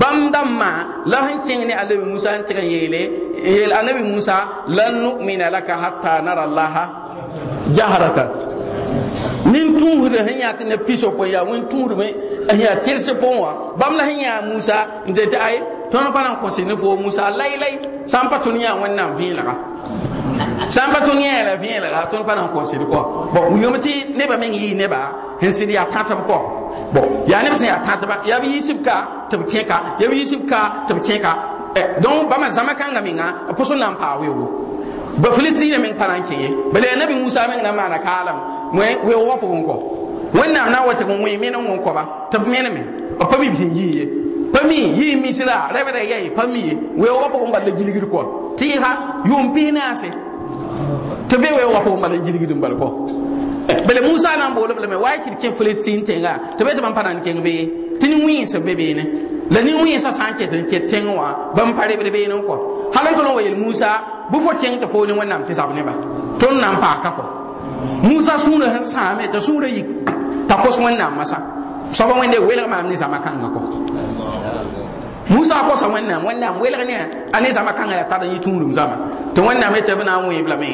[0.00, 0.70] bãmb dãmbã
[1.06, 3.02] la sẽn kẽng ne anabi musa n tɩg n yeele
[3.42, 4.36] yeel anabi musa
[4.68, 6.84] lan nu'mina laka hatta nara allaha
[7.74, 8.28] jahratan.
[9.52, 12.06] Nin-tũusd sẽn yãk ne piso pʋe yaa wẽn-tũudme
[12.54, 14.76] n yaa tɩrs pʋgẽ wã bãmb la sẽn yaa musa
[15.08, 15.56] n tɩ tɩ ay
[15.92, 17.74] tõnd pa na n kõse ne foo musa laylay
[18.06, 19.54] sã n pa tõnd yã wẽnnaam vẽelga
[20.72, 23.00] sã n pa tõnd yã la vẽelga tõnd pa na n kõsd kɔ
[23.34, 25.00] bon wilgame tɩ nebã meng yɩɩ nebã
[25.40, 26.38] sẽn sɩd yaa tãtb kɔ
[26.94, 28.46] bon yaa neb sẽn yaa tãtba yaa b
[28.84, 28.96] ka
[29.30, 30.14] tɩ b kẽka yaa b
[30.50, 31.32] ka tɩ b kẽka
[32.02, 34.46] donc bãmba zãma kãngã menga b pʋsẽ na n paa weoogo
[35.20, 36.48] ba filistina meng pa na n kẽ ye.
[36.72, 38.38] Bala yaa nabi musa meng na n maana kaalem
[38.72, 39.74] weoog wã pʋgẽ kɔ
[40.40, 42.02] wẽnnaam na n wa tɩg n wẽ men n wẽ kɔba
[42.32, 42.82] tɩ b meneme
[43.18, 47.28] b pa bib sẽn yɩɩ pa mi yi misira rebda yayi pa mi we wa
[47.28, 50.10] po mbal jiligir ko ti ha yum pinase
[51.28, 52.88] to be we wa po mbal jiligir mbal ko
[53.86, 56.56] bele musa nan bolo bele me way ti ke palestine tenga.
[56.58, 59.04] To be to ban panan ken be tini wi se be be ne.
[59.50, 63.14] La ni wi sa sanke tin ke tenwa ban pare be be ne ko halan
[63.14, 65.94] to no wayel musa bu fo ken to fo ni wannan ti sabne ba.
[66.38, 67.24] Ton nan pa ka ko
[68.02, 69.86] musa sura sa me to sura yik.
[70.48, 71.38] Ta ko wannan masa
[71.92, 73.60] soba wẽnde welg maam ne zãma kãngã kɔ
[75.30, 76.94] musa kosa wẽnnaam wẽnnaam welg ne
[77.32, 78.96] a ne zãma kãngã yaa tar n yɩ tũudum zãma
[79.34, 80.68] tɩ wẽnnaam tɩ b na n wẽeb lame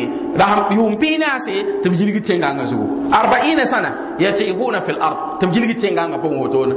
[0.70, 5.52] yʋʋm pɩɩ naase tɩ b yilgi tẽngãngã zugu arbaina sana yatɩɩbuna fi lard tɩ b
[5.54, 6.74] yilgi tẽngãngã pʋgẽ wotone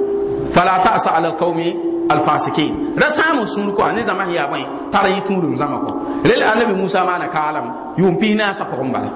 [0.54, 1.76] fala tasa ala alqaumi
[2.10, 2.94] alfasikin.
[2.98, 5.92] Ra saamã sũur kɔ ne zãma sẽn yaa bõe tar n yɩ tũudum zãma kɔ
[6.30, 9.10] rel anabi musa maana kaalame yʋʋm pɩɩ naasã pʋgẽ bala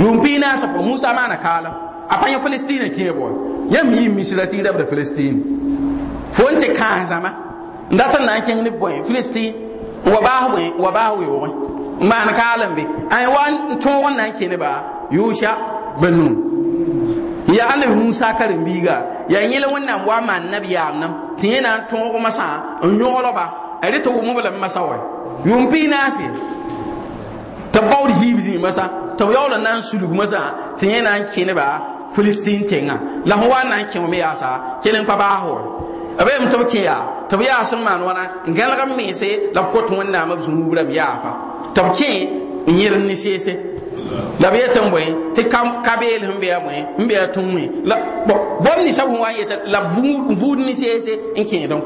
[0.00, 3.26] yʋʋm pɩɩ naasã pʋgẽ musa maana kaalame a pa yã falestina kẽe bɔ
[3.70, 5.40] yãmb yɩ misra tɩ rabda falestine
[6.32, 7.30] fo n tɩ kãas zãma
[7.90, 9.66] n n na n kẽng ne bõe n
[10.06, 11.52] wa baas bõe wa baas weoogẽ
[12.00, 12.82] n maan kaalem be.
[13.10, 15.50] A wa n tõog n na n kẽ ne ba yʋʋsa
[16.00, 16.08] ba
[17.54, 21.12] ya anabi musa karen-biiga yaa yẽl wẽnnaam wa maan nabiyaam nam.
[21.38, 23.44] Tɩ yẽ na n tõog masã n yõglba
[23.82, 24.96] a rɩ tɩ wʋm b la masã wa
[25.44, 26.26] yʋʋm pɩɩ naase
[27.72, 28.84] tɩ b baood hiib zĩig masã
[29.18, 33.00] tɩ b yaool n na n sulg masã tɩ yẽ na n neba filistin tenga.
[33.24, 35.42] La ho wa na n kẽ me yaasa kelen pa baas
[36.18, 38.80] wa b yam tɩ b kẽ yaa tɩ b yaa sẽn maan wãna n gãlg
[38.88, 41.30] n meese la b kot wẽnnaam b zũnuub rãmb yaafa
[41.74, 42.12] tɩ b kẽ
[42.66, 43.52] n yẽr ne seese
[44.40, 45.42] la b yetɩ n bõe tɩ
[45.86, 49.70] kabeel sẽn be a bõe n be a tũmẽ la bõmb ninsã sẽn wa n
[49.72, 49.80] la
[50.40, 51.80] vuud ni seese n kẽed n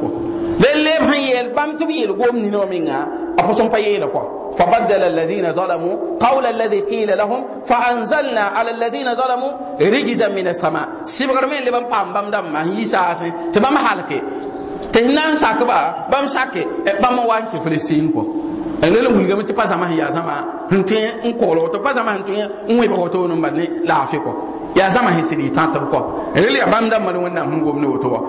[0.60, 3.08] lalle ban yel bam tu yel gom ni no minga.
[3.38, 8.70] Apo son payela ko fa badala alladhina zalamu qawla alladhi qila lahum fa anzalna ala
[8.70, 13.32] alladhina zalamu rijzan min as-sama sibgar men le bam pam bam dam ma yisa se
[13.52, 14.20] te bam halke.
[14.92, 18.22] Te nan sakba bam sakke e bam wanki filistin ko
[18.82, 20.34] rel n wilgame tɩ pa zãma sẽn yaa zãma
[20.70, 23.64] sẽn tõe n kogl woto pa zãma sẽn tõe n wẽb woto n bal ne
[23.84, 24.32] laafɩ kɔ
[24.78, 25.98] yaa zãma sẽn sɩd y tã tɩ b kɔ
[26.34, 28.20] rel yaa bãmb dãmbã ne wẽnnaam sẽn gomne woto wa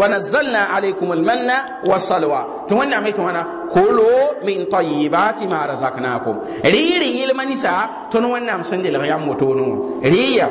[0.00, 3.42] wa nazalna alaykum almanna wasalwa tɩ wẽnnaam yetɩ wãna
[3.74, 4.06] kolo
[4.46, 7.72] min tayibati ma razaknakum rɩɩrɩ yɩlma ninsã
[8.10, 10.46] tõnd wẽnnaam sẽn delg yãmb wotone wã rɩɩya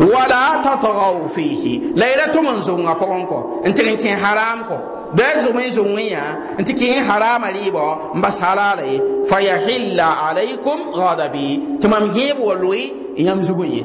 [0.00, 1.92] wala tatgaw fihi.
[1.94, 4.76] La yɛla tʋm n zonga pʋgẽ kɔ n tɩg n kẽ haram kɔ
[5.14, 6.24] da zʋm n zong yã
[6.58, 9.00] n tɩ kẽ harama rɩɩbɔ n bas halaala ye.
[9.28, 12.80] Fa yahilla alaykum gadabi tɩ mam gẽeb wa loe
[13.16, 13.84] yãmb zug n ye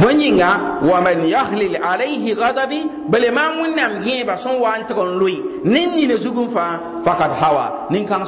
[0.00, 4.96] bõe yĩnga wa man yahlil alayhi gadabi bale mam wẽnnaam gẽeba sẽn wa n tɩg
[4.96, 8.24] n loe ne nina zug n fãa fakad hawa nin-kãng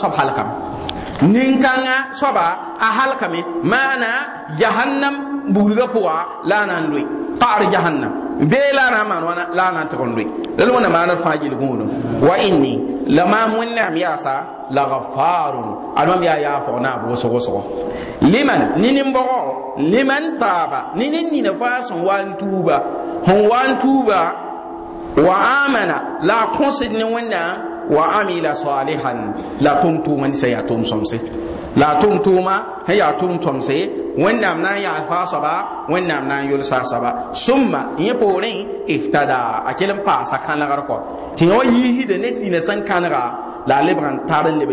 [2.81, 4.11] a halkame maana
[4.59, 7.05] jahannam buulga pʋga la a na n loe
[7.39, 8.13] paɣar jahannam.
[8.51, 10.27] Bee la a na n maan wãna la a na n tɩg n loe
[10.59, 11.89] la la wẽnna maana fãa gil gũudum
[12.23, 12.75] wa inni
[13.07, 14.35] la maam wẽnnaam yaasa
[14.71, 17.61] la gafarun ad mam yaa yaafg naab wʋsg-wʋsgɔ
[18.33, 19.39] liman ni nimbɔgɔ
[19.91, 20.93] liman taaba.
[20.95, 22.77] Ni ne nina fãa sẽn wa n tuuba.
[23.27, 24.21] Sẽn wa n tuuba
[25.17, 27.57] wa amana la a kõsd ne wẽnnaam
[27.91, 31.19] wa amila salihan la tʋm tʋʋma ninsã yaa tʋʋm sõmse.
[31.77, 32.55] La tʋm tʋʋma
[32.87, 33.77] sẽn yaa tʋʋm sõmse
[34.25, 35.53] wẽnnaam na n yaa faa soaba
[35.89, 37.11] wẽnnaam na n yʋlsa soaba
[37.45, 38.53] sũmma yẽ poorẽ
[38.95, 40.97] ihtada a kell n paasa kãnegr kɔ
[41.37, 41.65] tɩ yã wa
[42.67, 43.23] sẽn kãnega
[43.69, 44.01] la a lebg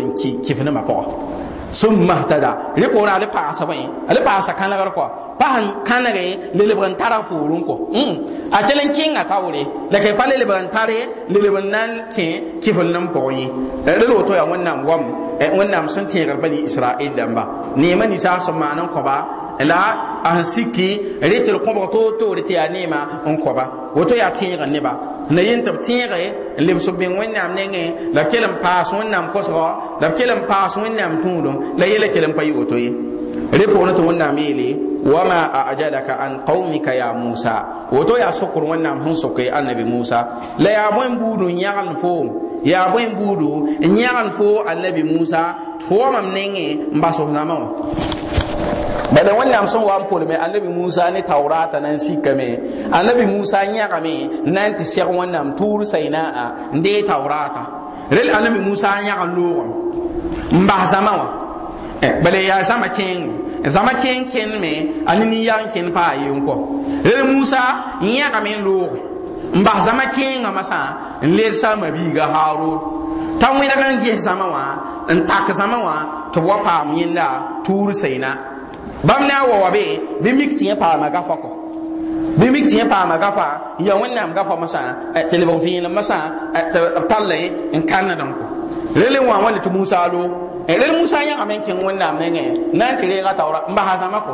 [0.08, 1.04] n ki pʋga sũmma
[1.72, 3.78] ihtada rẽ poorẽ a le paasa bõe
[4.08, 5.04] a le paasa kãnegr kɔ
[5.38, 7.74] pa sẽn kãnege le lebg n tara poorẽ kɔ
[8.56, 10.98] a kell n kẽnga taoore la kɛ pa le lebg n tare
[11.32, 12.26] le leb n na n kẽ
[12.62, 13.46] kɩfl nin pʋgẽ ye
[13.98, 15.02] rel woto yaa wẽnnaam gom
[15.58, 17.42] wẽnnaam sẽn tẽegr bani israɩl dãmba
[17.76, 19.16] neemã ninsã sẽn maan n kõba
[19.70, 19.80] la
[20.24, 20.88] a sẽn siki
[21.22, 23.64] rẽ tɩ d kõbg toor-toore tɩ yaa neemã n kõba
[23.96, 24.92] woto yaa tẽeg neba
[25.30, 26.22] na yen tɩ b tẽege
[26.58, 29.66] n lebs b beng wẽnnaam nengẽ la b kell n paas wẽnnaam kosgɔ
[30.00, 32.90] la b kell n paas wẽnnaam tũudum la yɛla kell n pa yɩ woto ye
[33.58, 34.68] rẽ pʋgẽ tɩ wẽnnaam yeele
[35.04, 35.38] wama
[35.70, 37.64] ajalaka an qaumika ya musa.
[37.92, 40.18] Woto yaa sokr wẽnnaam sẽn soke annabi musa.
[40.58, 42.26] La yaa bõe n buudu n yãgl foom
[42.64, 43.68] yaa bõe n buudu
[44.38, 45.56] fo annabi musa.
[45.90, 47.56] Wa mam nengẽ n bas f zãma
[49.14, 52.48] bala wẽnnaam sẽn wa n polme annabi musa ne taurata nan sikame
[52.92, 54.14] annabi musa yãgame
[54.46, 57.80] n na n tɩ sɛg wẽnnaam tʋʋr sainaa n dee taurata.
[58.10, 59.70] Rel annabi musa yãg n loogem
[60.52, 61.26] n bas zãma wã
[62.24, 63.24] bala yaa zãma kẽeng
[63.74, 64.72] zãma kẽeng kẽnme
[65.06, 66.54] a ne nin-yag n kẽn paa yen kɔ
[67.04, 67.62] rel musa
[68.02, 68.98] yãgame n looge
[69.54, 70.80] n bas zãma kẽengã masã
[71.22, 72.78] n led saama biiga haarun
[73.40, 74.64] t'a wẽdg n ges zãma wã
[75.14, 75.96] n tak zãma wã
[76.32, 77.26] tɩ b wa paam yẽnda
[77.64, 78.30] tʋʋr saina
[79.02, 79.82] bãmb ne a wa wa be
[80.22, 81.50] bɩ mik tɩ yẽ paama gafa kɔ
[82.38, 83.46] bɩ mik tɩ yẽ paama gafa
[83.78, 84.80] ya wẽnnaam gafa masã
[85.30, 86.18] tɩ lebg vẽelem masã
[86.72, 87.32] tɩ b tall
[87.72, 88.44] n kãndem kɔ
[89.00, 90.22] rel n wa wã le tɩ musa lo.
[90.68, 92.44] Rel musa yãgame n kẽng wẽnnaam nengẽ
[92.78, 94.32] na n tɩ reega taoora n basa zãma kɔ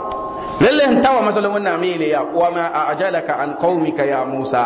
[0.61, 4.63] rel n ta wa masala wẽnnaam yeele ya wama ajalaka an qaumika ya musa.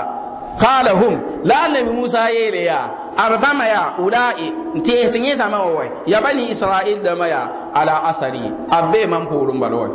[0.58, 6.20] Qala hum la annabi musa yeele ya arbama ya ulai tɩ yẽ zãma wa ya
[6.20, 9.88] bani israil dãmba ya ala asari a bee mam poorẽ bala wa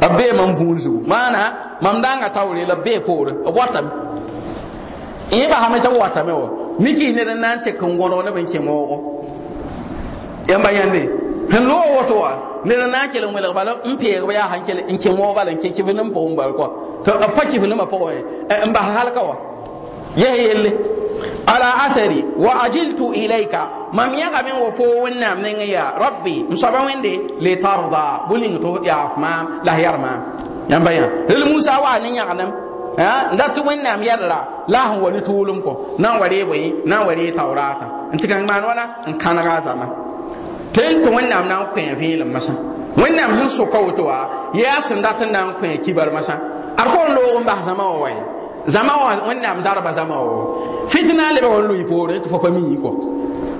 [0.00, 3.90] a bee mam vũur zugu maana mam dãnga taoore la bee poorẽ b watame
[5.30, 8.36] yẽ basame tɩ b watame wa mikis ned n na n tɩk n gõdg neb
[8.38, 8.96] n kẽ moogo
[10.48, 11.02] yãmba yãnde
[11.50, 12.30] sẽn loog woto wa
[12.64, 14.96] ned n na n kell n welg bala n peeg b yaa sãn kell n
[14.98, 16.66] kẽ moog bala n kẽ kɩf nim pʋgẽ bal kɔ
[17.04, 19.34] tɩ b pa kɩf nimã pʋgẽ n bas halka wa.
[19.34, 19.51] yɛs
[20.16, 20.70] yelle
[21.46, 26.56] ala athari wa ajiltu ilayka mam yaga min wa fo wẽnnaam nengẽ yaa rabbi n
[26.56, 30.12] soaba wẽnde le tarda buling to yaaf maam la yarma
[30.70, 31.72] yãmba yã rel musa
[32.02, 32.10] ne
[33.36, 33.56] dat
[34.68, 37.86] la wa ne tuulum kɔ na n wa ree bõe na n wa ree taoraata
[38.12, 39.86] n tɩ kãng maan wãna n kãnega a zama
[40.74, 42.52] tɩ tɩ wẽnnaam na n kõ vẽelem masã
[42.96, 46.34] wẽnnaam sẽn soka woto wa yaa sẽn dat n na n kõ kibar masã
[46.76, 48.10] ad fo n loog n bas zãma wa wa
[48.66, 50.88] wã wẽnnaam zarba zãma wa.
[50.88, 52.90] Fitna leb n lʋɩ poore tɩ fo pa mii kɔ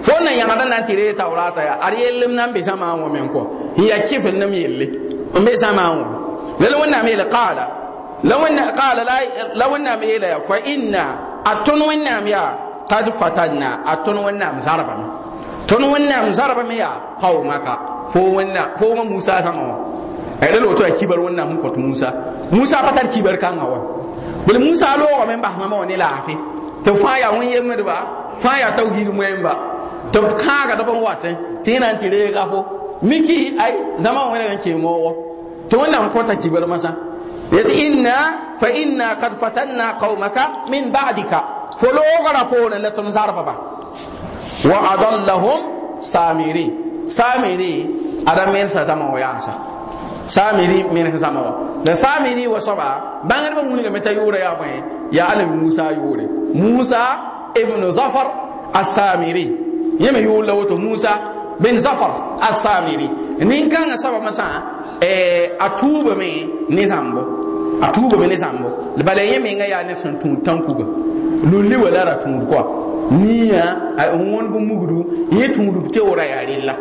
[0.03, 1.79] fo na yãgda na n tɩ ree taoraata ya.
[1.81, 3.41] Ad yellem na n be zãma wã men kɔ
[3.79, 4.87] n ya kɩfl nem yelle
[5.35, 6.07] n be zãma wã
[6.61, 7.65] lala wẽnnaam yeele qaala
[8.25, 8.37] la
[8.73, 9.03] qaala
[9.55, 10.41] la wẽnnaam yeela ya.
[10.47, 11.05] Fa inna
[11.45, 12.55] a tõnd wẽnnaam yaa
[12.89, 15.07] qad fatanna a tõnd wẽnnaam zarbame
[15.67, 17.79] tõnd wẽnnaam zarbame yaa qaumaka
[18.13, 19.77] fo wẽnnaam fo ma musa zãma wã
[20.51, 22.13] rel woto ya kibar wẽnnaam sẽn kõt musa.
[22.51, 23.79] Musa pa tar kibar kãngã wa.
[24.47, 26.35] Bl musa loogame n basmame wã ne laafɩ
[26.85, 27.97] tɩ b fãa yaa wẽn yembdba
[28.43, 29.53] fãa yaa tawhid moẽmba
[30.13, 31.33] tɩ b kãagdb n watẽ
[31.65, 32.59] tɩ yẽ na n tɩ reega fo.
[33.03, 35.11] Miki ay zãma wẽneg n kee moogo
[35.69, 36.91] tɩ wẽnnaam kõta kibar masã
[37.53, 38.15] yet inna
[38.61, 41.41] fa inna kad fatanna qaumaka min ba'dika.
[41.79, 43.55] Fo loogrã poorẽ la tõnd zarbba
[44.71, 45.61] wa adallahum
[46.01, 46.67] samiri
[47.09, 47.73] samiri
[48.27, 49.53] ada mensa zãma wa yaasa
[50.27, 51.53] samiri men zãma wa
[51.85, 54.83] la samiri wa soaba bãngdbã wilgame t'a yʋʋra yaa bõe
[55.13, 56.99] yaa anabi musa yʋʋre musa
[57.61, 58.27] ibnu zafar
[58.75, 59.47] asamiri
[60.01, 61.11] yẽ me yʋʋr la woto musa
[61.61, 63.09] bin zafar asamiri
[63.41, 64.45] nin-kãngã soaba masã
[65.59, 67.21] a tuubame ne zãmbo
[67.83, 68.69] a tuubame ne zãmbo
[69.05, 70.85] bala yẽ menga yaa ned sẽn tũud tãn-kuga
[71.51, 72.65] lulli wa la ra tũud koa
[73.11, 76.75] nia a wõn bõ mugdu yẽ tũudb teoora yaa rella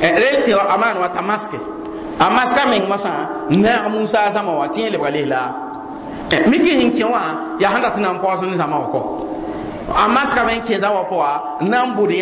[0.00, 1.58] rel tɩ a maan wa tamaske.
[2.20, 3.12] A maska meng masã
[3.50, 5.40] naag musa zãma wã tɩ yẽ lebga lesla
[6.50, 7.22] miki sẽn kẽ wã
[7.60, 9.00] yaa sẽn dat n na n paoos ne zãma wã kɔ
[9.94, 11.30] a maska me n kẽ zã wã pʋga
[11.62, 12.12] n na n bʋd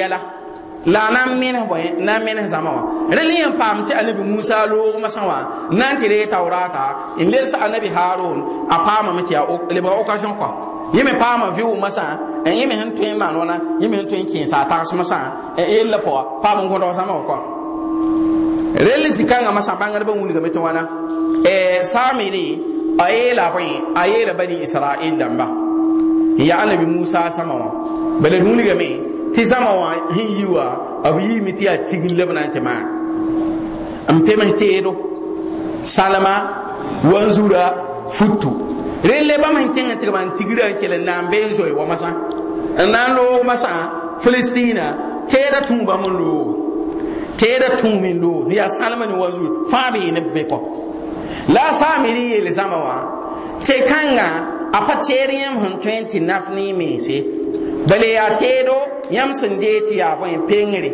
[0.87, 1.65] la na n menes
[2.07, 2.83] na n menes zãma wã
[3.17, 5.39] rel n paam tɩ anabi musa loog masã wã
[5.73, 10.33] na n tɩ ree taoraata n lels anabi haron a paamame tɩ yaa lebga occasion
[10.41, 10.51] kɔa
[10.95, 12.05] yẽ me paama vɩʋʋg masã
[12.45, 14.93] yẽ me sẽn tõe n maan wãna yẽ me sẽn tõe n kẽesa a tags
[14.93, 15.19] masã
[15.57, 17.57] yella pʋga paam n kõdg zãma wã
[18.79, 20.83] rel zikãngã masã bãngdbã wilgame tɩ wãna
[21.83, 22.59] samiri
[22.99, 25.47] a yeela bõe a yeela bani israil dãmba
[26.39, 27.21] n yaa anabi musa
[28.21, 28.89] d wilgame
[29.35, 30.67] tɩ zãma wã sẽn yi wa
[31.13, 32.85] b yiime tɩ yaa tigr leb na n tɩ maan
[34.15, 34.93] n pems teedo
[35.83, 36.35] salma
[37.11, 37.65] wanzura
[38.11, 38.51] futu.
[39.05, 41.15] Rel le bãmb sẽn kẽng tɩ b n tigrã n kell n na
[41.79, 42.11] wa masã
[42.85, 43.73] n na n loog masã
[44.23, 44.85] filistɩɩna
[45.31, 46.56] teeda tũu bãmb n loogo
[47.39, 50.59] teeda tũu me n loog yaa salma ne wanzur fãa be ne be kɔ
[51.55, 52.97] la a saamiri yeele zãma wã
[53.67, 54.29] tɩ kãnga
[54.73, 57.17] a pa teed yãmb sẽn tõe n tɩ naf ne meese
[57.89, 58.77] bale yaa teedo
[59.11, 60.91] yãmb sẽn dee tɩ yaa bõe pengre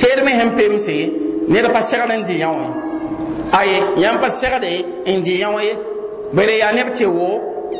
[0.00, 0.96] teed me sẽn pemse
[1.48, 2.50] ned pa segd n dɩ yã
[3.52, 4.72] aye yãmb pa segde
[5.06, 5.48] n dɩ yã
[6.32, 7.28] bale yaa neb tɩ wo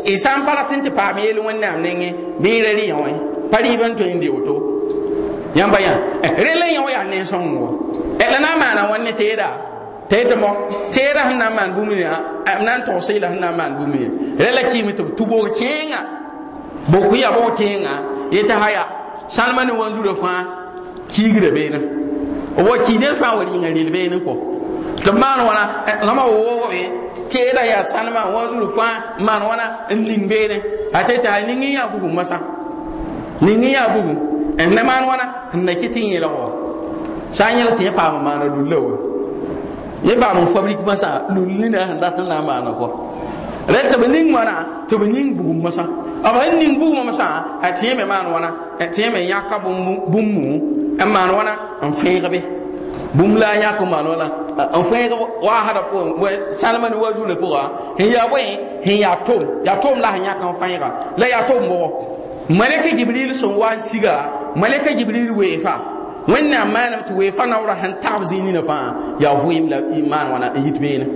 [0.05, 2.11] y sã n pa rat n tɩ paam yeel wẽnnaam nengẽ
[2.43, 2.97] bɩ y rɩ yã
[3.51, 4.78] pa rɩɩb n tõe n de woto
[5.55, 5.93] yãmba yã
[6.37, 7.71] rel n yã wa yaa nen-sõng wa
[8.33, 9.49] la na n maana wãn ne teeda
[10.09, 10.49] t'a yetɩ mo
[10.93, 12.13] teeda sẽn na n maan bũmb yã
[12.61, 14.09] m na n sẽn na n maan bũmb yã
[14.39, 16.01] rela kiime tɩ tu bog kẽenga
[16.93, 17.93] bog ya bog kẽenga
[18.33, 18.85] yetɩ haya
[19.29, 20.45] sãlma ne wanzurã fãa
[21.11, 21.79] kiigra beene
[22.57, 24.33] wa kii ned fãa wa rɩnga rel beene kɔ
[25.05, 25.63] tɩ b maan wãna
[26.07, 26.81] zãma woogame
[27.31, 30.57] teeda yaa sãlma wanzurã fãa n maan wãna n ning beene
[30.93, 32.39] a tɩ tɩ ning n yaa bugum masã
[33.41, 33.89] ning n yaa
[34.66, 36.47] n na maan wãna n na kɩ tɩ yẽlg wa
[37.33, 38.92] sã n yẽl tɩ yẽ paam n maana lulla wa
[40.07, 42.87] yẽ paam fabrik masã lull nina sẽn dat n na n maana kɔ
[43.75, 44.55] rẽ tɩ b ning wãna
[44.88, 45.85] tɩ b ning bugum masã
[46.23, 47.27] b sẽn ning bugumã masã
[47.62, 49.79] tɩ yẽ me maan wãna tɩ yẽ me yãka bũmb
[50.35, 50.44] mu
[50.99, 52.40] n maan wãna n fẽegbe
[53.16, 54.27] bũmb la a yãk n maan wãna
[54.79, 55.11] n fẽeg
[55.47, 55.83] waasda
[56.61, 57.62] sãlma ne wa dũrã pʋga
[57.99, 58.42] n yaa bõe
[58.85, 60.88] sẽn yaa tom yaa tom la sẽn yãk n fãega
[61.21, 61.87] la yaa tom bʋgɔ
[62.49, 65.81] malaka jibril sẽn wa n siga malaka jibril weefa
[66.29, 69.79] wẽnnaam maanam tɩ weefa naoorã sẽn tagb zĩig nina fãa yaa vɩɩm la
[70.11, 71.07] maan wãna n yit beene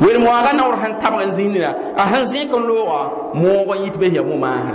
[0.00, 3.00] wel moaga naoor sẽn tabg n zĩig nina a sẽn zẽk n looga
[3.34, 4.74] moog n yit bes yaa mo-maasre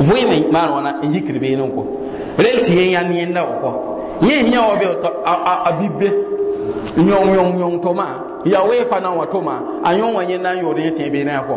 [0.00, 1.82] vɩɩme maan wãna n yikr beene n kɔ
[2.38, 3.70] rel tɩ yẽ yãnd yẽnda wa kɔ
[4.28, 4.86] yẽ yã wa be
[5.24, 6.08] a bibbe
[6.96, 8.06] yõng yõng yõng toma
[8.44, 11.42] yaa weefa na wã toma a yõ wã yẽnda n yood yẽ tẽ beene a
[11.48, 11.56] kɔ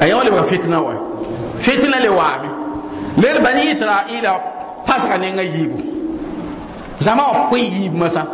[0.00, 0.94] a yã wa lebga fitna wa.
[1.58, 2.48] Fitna le waame
[3.18, 4.40] lel bani israila
[4.86, 5.78] pasga nenga yiibu
[6.98, 8.26] zama wa koy yiib masã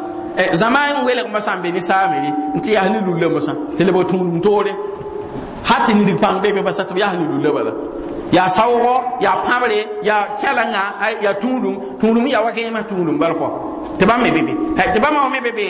[0.52, 3.84] zama n welg masã n be ne saamere n tɩ yaa ne lulla masã tɩ
[3.84, 4.72] lebg tũudum toore
[5.64, 7.72] ha tɩ nidg pãng be be basa tɩ b yaa ne lulla bala
[8.32, 10.82] yaa saoogo yaa pãbre yaa kɛlanga
[11.22, 13.46] yaa tũudum tũudum yaa wa gẽema tũudum bal kɔ
[13.98, 14.52] tɩ bãmb me bebe
[14.92, 15.66] tɩ bãmba wa me bebe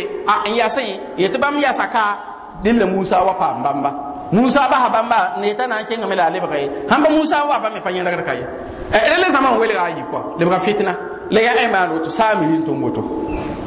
[0.51, 2.19] n yasẽ yetɩ bãmb yasa ka
[2.63, 3.91] dẽn la musa wa paam bãmba
[4.33, 7.45] musa basa bãmba n yeta na n kẽngame la a lebga ye sãn pa musa
[7.45, 8.45] wa bãmb me pa yẽrgd ka ye
[8.93, 10.95] rẽla zãma n welga a yi kɔa lebga fitna.
[11.31, 13.03] La yaa ẽ maan woto n tʋm woto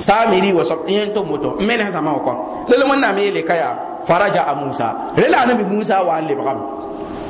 [0.02, 3.44] samiri wa sab yen to moto men ha sama ko lele mon na me le
[3.44, 5.14] kaya faraja a musa.
[5.16, 6.58] Rela anabi musa wa an lebgam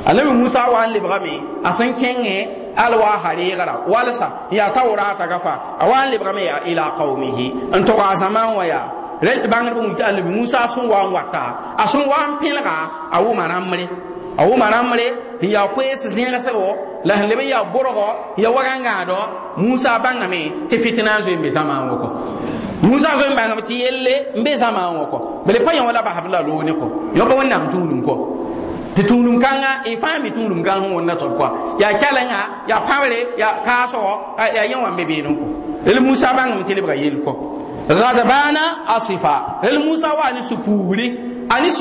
[0.06, 6.44] anabi musa wa an lebgame asan kenge alwa harigara walsa ya tawrata gafa awan lebgame
[6.44, 8.88] ya ila qaumihi an to zaman wa ya
[9.22, 13.88] rel bangar bu muta anabi musa sun wa wata asun wa pelga awu maramre
[14.38, 19.16] awu maramre ya kwes zinga sawo la lebe ya borogo ya waganga do.
[19.56, 22.08] Musa bangame te fitina zo mbe zaman woko
[22.82, 25.42] musa zo mbanga ti yelle mbe sama ngo ko.
[25.46, 27.10] Bele pa yon wala ba habla lo ne ko.
[27.14, 28.14] Yo ba wannan tunum ko.
[28.94, 33.34] Ti tunum kanga e fami tunum kan hon na so ko ya kalanga ya pawre
[33.38, 33.98] ya kaso
[34.54, 35.30] ya yon wambe be no
[35.84, 37.32] el musa bangam ti le ba yel ko.
[37.32, 37.61] ghadabana asifa el musa wa ni supuri ani su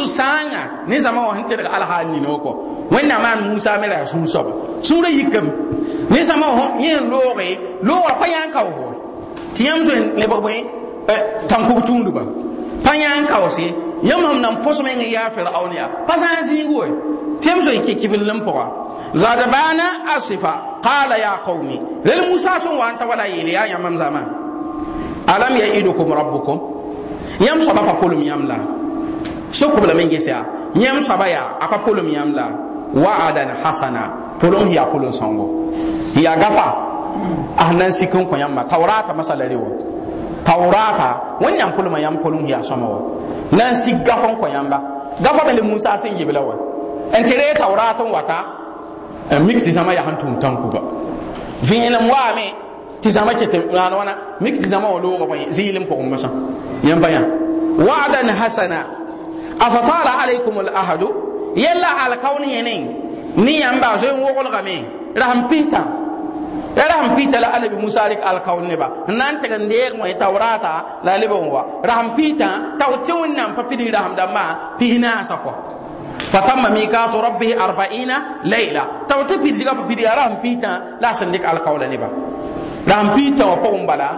[0.07, 2.51] sanga ni zama wa hante daga alhali no ko
[2.91, 5.47] wannan man musa mera sun so sura yikam
[6.09, 8.91] ni zama ho yin lore lore pa yan kawo
[9.53, 10.37] tiyam zo le ba
[11.47, 12.23] tanku tundu ba.
[12.83, 15.87] Panyan kawse yamam nan poso men ya fir'aun ya.
[16.07, 16.85] Pasan zingo
[17.41, 20.79] tem so yake kifin lampoa zada bana asifa.
[20.81, 24.25] Qala ya qaumi lil musa sun wa anta wala yili ya yamam zaman
[25.27, 26.57] alam ya idukum rabbukum?
[27.39, 28.57] Yam so ba polum yamla
[29.51, 32.53] so ko la men gesa yam so ba ya apa polum yamla
[32.93, 34.35] wa'adan hasana.
[34.39, 35.71] Polum ya polum songo.
[36.17, 36.75] Ya gafa.
[37.57, 39.69] Ahnan sikon ko yamma tawrata masalarewa
[40.43, 42.99] taurata wannan pulma yam pulun ya sama wa
[43.53, 44.81] nan si gafon ko yamba.
[45.21, 46.55] Gafa bele musa sin yibla wa.
[47.13, 48.39] En tere taurata wata.
[49.29, 50.81] En mikti sama ya hantum tanku ba.
[51.63, 52.47] Vinam wa me
[53.01, 56.31] ti sama ke wana wana mikti sama wa lo ba zilin po umma san
[56.83, 57.21] yamba ya.
[57.77, 58.79] Wa'dan hasana.
[59.59, 61.07] Afatala alaikum al ahadu.
[61.55, 62.83] Yalla al kauni yenin
[63.35, 64.85] ni yamba zo en wogol game.
[65.15, 65.81] Raham pita.
[66.75, 71.01] Raham pita la anabi musa rik alkaun ne ba nan ta gan der mo taurata
[71.03, 75.35] la lebon wa raham pita taw tiwon nan pa pidi raham da ma pina sa
[75.43, 75.51] ko
[76.31, 79.03] fatamma mikatu rabbih 40 layla.
[79.07, 81.87] Taw ta pidi ga pidi raham pita la san dik alkaula
[82.85, 84.09] ne ba raham pita wa pon bala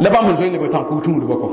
[0.00, 1.48] la ba mun zo ne ba tan kutum ba ko.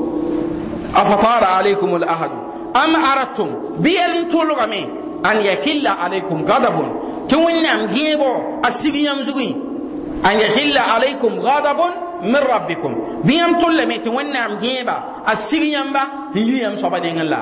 [0.94, 2.30] Afatara alaikum al ahad.
[2.74, 4.88] Am aratum bi al tulgami
[5.24, 7.26] an yakilla alaikum ghadabun.
[7.28, 9.52] Tiwon nan gebo asigiyam zugui.
[10.24, 13.22] An yahilla alaikum ghadabun min rabbikum.
[13.24, 17.40] Biyam tulle me ti wannan geba asiri yamba yiyam soba de ngala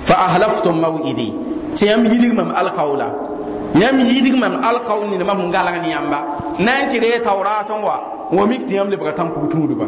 [0.00, 1.32] fa ahlaftum mawidi.
[1.74, 3.35] Ti yam yidig mam alqawla.
[3.80, 6.18] Yam yidig mam alqawl ni mam ngala ni yamba.
[6.58, 9.86] Nan ti de tawraton wa wa mik ti yam le bagatan ku tudu ba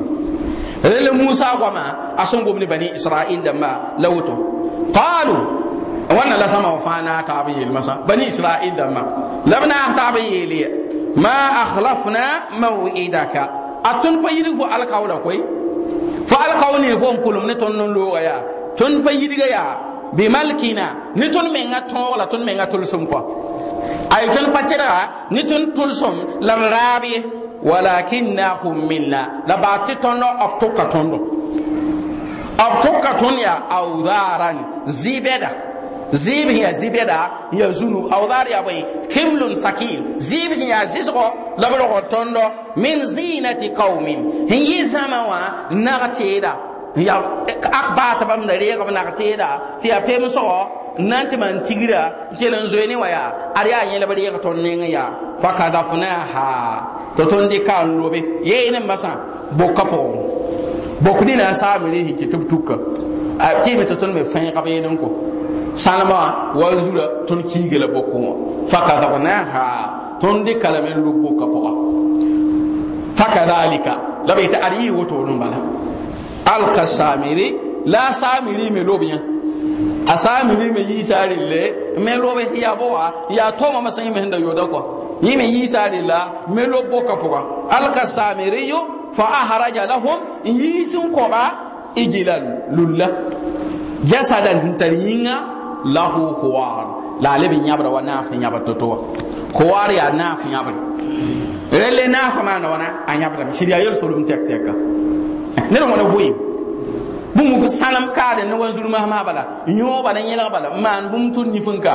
[0.83, 4.35] rele musa goma ason gomni bani israil damma lawto
[4.94, 5.37] qalu
[6.09, 9.03] wannan la sama wa fana ta bayyil masa bani israil damma
[9.46, 10.64] labna ta bayyili
[11.16, 13.44] ma akhlafna maw'idaka.
[13.83, 15.38] Atun pa yidi fo alkawla koy
[16.27, 18.42] fo alkawni fo pulum ne ton non lo ya.
[18.77, 19.62] Ton pa yidi ga ya
[20.12, 23.18] bi malkina ni ton me nga ton wala ton me nga tulsum ko
[24.11, 27.25] ay ton pa tira ni ton tulsum lam rabi
[27.62, 29.43] walakinnahum minna.
[29.47, 31.17] La ba ti ton no op to ka ton no
[32.59, 35.51] op to ka ton ya awdaran zibeda.
[36.12, 42.41] Zib ya zibeda ya zunu awdar ya bay kimlun sakil zib ya zizgo labro tondo
[42.77, 46.57] min zinati qaumin hin yi zamawa nagateda
[46.96, 50.42] ya akbata bam da rega bam nagateda ti ya pem so
[50.98, 57.24] nanti man tigira kelen zoeni waya ari ya yele bari ka tonne ya fakadafnaha to
[57.27, 59.18] tondi kan lobe ye ne masa
[59.53, 60.11] bokapo
[61.01, 62.74] bokuni na sa mi hi ki tubtuka
[63.38, 65.24] a ki me to ton me fan ka be ko.
[65.74, 70.98] Salama wal zura ton kiige la bokko faka da na ha ton de kala men
[71.05, 71.61] lu bokka po.
[73.14, 75.59] Faka dalika la be ta ari woto non bala
[76.55, 77.47] al khasamiri
[77.87, 79.19] la samiri me lobiya
[80.09, 81.63] asamiri me yi sare le
[81.99, 85.67] me lobe ya bowa ya to ma masan me handa yoda ko yi me yi
[85.69, 87.29] sare la me lo bokka po
[87.71, 88.81] al khasamiri yo
[89.13, 93.09] fa ahraja lahum yi sun ko ba ijilan lulla.
[94.05, 95.37] Jasadan hintaringa
[95.85, 96.87] lahu huwar
[97.21, 99.15] la le bin yabra wa nafi yabra toto
[99.55, 100.75] huwar ya nafi yabra
[101.73, 104.63] rele nafi ma na wana an yabra shirya yel solum tek tek
[105.71, 106.33] ne mo na huyi
[107.35, 109.62] bu mu salam ka da ne wan zuru ma ma bala.
[109.66, 110.71] Nyo bala nyela bala.
[110.81, 111.94] Man bum tun ni funka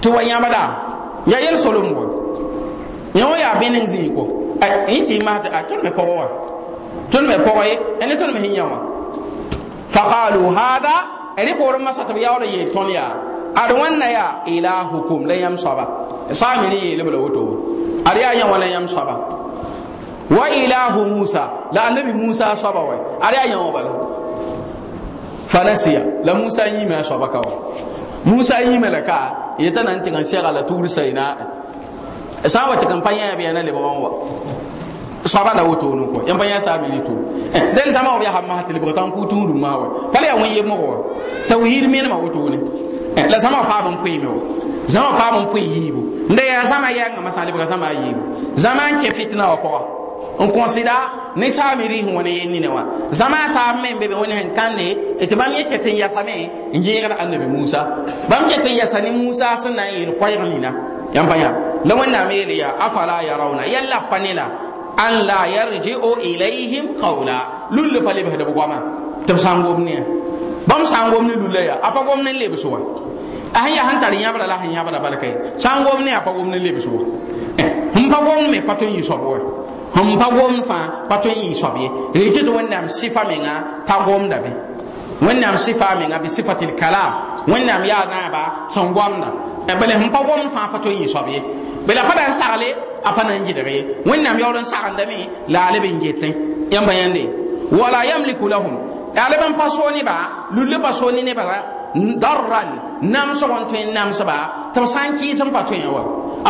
[0.00, 0.76] to wa yabada
[1.26, 2.04] ya yel solum bo
[3.14, 6.26] nyo ya benin zi ko ai yi ma da tun me ko wa?
[7.10, 7.78] Tun me ko ye.
[8.00, 8.78] Ene tun me hinyawa
[9.88, 13.16] faqalu hada ene poorẽ masã tɩ b yaool n yeel tõnd yaa.
[13.56, 15.84] Ad wãnna yaa ilahukum la yãmb soaba
[16.30, 17.42] saamiri yeelb la woto.
[18.04, 19.37] Ad yaa yã wã la yãmb soaba
[20.30, 23.90] wa ilahu musa la annabi musa soaba wa ari a yãwã bala
[25.46, 27.52] fanasiya la musa yĩme a soaba ka wa
[28.24, 31.36] musa yĩme la ka yeta nan tɩg n sɛga la tugr saina
[32.44, 34.10] sã n wa tɩg n pa yã bɩ yãna lebg n wa
[35.24, 37.12] soaba la wotone kɔ yãmpa yã saa bɩ to
[37.74, 40.52] dẽn zãma b yaa masã tɩ lebg tãn kʋ tũudum maa wa pala yaa wẽn
[40.56, 40.96] yembg wa
[41.48, 42.58] tawhid menema wotone
[43.28, 44.42] la zãma paam n pʋɩɩme wa.
[44.88, 46.00] Zãma paam n pʋɩ yiibu
[46.30, 48.22] n da yaa zãma yɛngã masã lebga zãma a yiibu
[48.56, 49.97] zãma n kẽ fitna wa pʋga
[50.38, 50.96] n kõsɩda
[51.36, 54.32] ne saame rɩsẽ wã ne yen nine wã zãma taab me n be be wẽnd
[54.38, 54.86] sẽn kãnde
[55.26, 56.36] tɩ bãmb yẽ ket n yasame
[56.72, 57.80] n yẽegd annabi musa
[58.30, 60.70] bãmb ket n yasa ne musa sẽn na n yeel koɛɛg nina
[61.14, 61.50] yãmpa yã
[61.84, 64.46] la wẽnnaam yeele yaa afala yarawna yɛlla pa ne la
[64.96, 68.78] an la yarji'u ilayhim qawla lulle pa lebsda b goama
[69.26, 69.94] tɩ b sã n gom ne
[70.66, 72.78] bãmb sã n gom ne lulla yaa a pa gom ne lebs wa
[73.54, 76.10] a sẽn yaa sẽn tar yãbra la sẽn yãbra balka ye sã n gom ne
[76.12, 77.00] a pa gom ne lebs wa
[77.98, 79.38] n pa gom me pa tõe n yɩ soab wa
[79.96, 83.54] n pa gom fãa pa tõe n yɩ soab ye rɩkɩ tɩ wẽnnaam sɩfa menga
[83.86, 84.52] pa gomdame
[85.20, 87.12] wẽnnaam sɩfa menga bɩ sɩfatil kalam.
[87.46, 89.28] Wẽnnaam yaa naaba sẽn gomda
[89.80, 91.40] bale n pa gom fãa pa yɩ soab ye
[91.86, 92.68] bela pa dan sagle
[93.04, 96.34] a pa nan jidre ye wẽnnaam yaool n sagendame la a leb n getẽ
[96.70, 97.22] yãmba yãnde
[97.72, 98.76] wala yamliku lahum.
[99.16, 101.44] A leb n pa soog nebã lulle pa soog ne nebã
[102.20, 106.02] darran namsg n tõe n namsba tɩ b sã n kɩɩs n pa tõe wa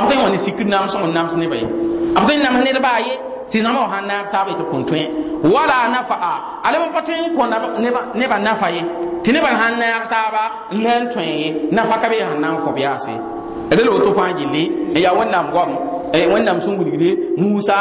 [0.03, 1.67] b tõe n wa ne sikr namsg n nams nebã ye.
[2.15, 5.03] b tõe n nams nedbã a tɩ zãma sãn naag taab tɩ kõn tõe
[5.55, 6.33] wala nafa'a.
[6.65, 7.43] A leb n pa tõe n kõ
[8.21, 8.83] nebã nafa ye
[9.25, 10.43] tɩ nebã sãn naag taaba
[10.73, 11.49] n la n tõe ye.
[11.73, 13.15] Nafa ka be sãn na n kõ b yaase
[13.71, 15.71] rel woto fãa gilli n yaa wẽnnaam goam
[16.13, 17.77] wẽnnaam sẽn wilgde musa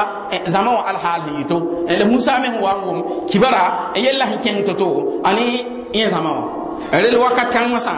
[0.46, 1.58] zãma wã alhaal sẽn yɩto
[2.00, 3.00] la musa me sẽn wa n wʋm
[3.30, 3.64] kibara
[3.96, 4.88] yella sẽn kẽng to-to.
[5.24, 5.44] A ne
[5.94, 6.44] yẽ zãma wã
[7.04, 7.94] rel wakat kãng masã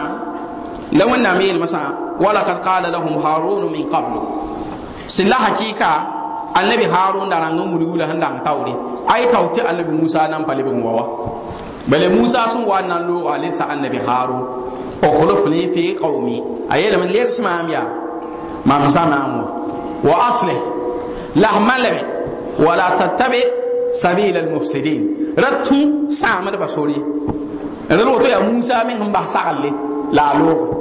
[0.92, 1.80] la wẽnnaam yeel masã
[2.20, 4.20] walakad qala lahum harunu min qablu.
[5.06, 5.90] Sẽn la hakɩɩka
[6.54, 8.72] annabi harun da ranga mulgula han dang tawre
[9.08, 11.04] ai tawti annabi musa nan pale bin wawa.
[11.88, 14.42] Bale musa sun wa nan lo ale sa annabi harun.
[15.02, 17.82] O khulufni fi qaumi ayela man lir sma ya?
[18.64, 19.34] Ma musa ma am
[20.04, 20.28] wa?
[20.28, 20.58] Aslih.
[21.36, 22.02] Lahmalame
[22.58, 23.40] wala tattabi
[23.94, 25.34] sabil al mufsidin.
[25.36, 26.98] Ratu samar basori
[27.88, 29.70] relo to ya musa min han ba sagalle
[30.12, 30.76] la lo.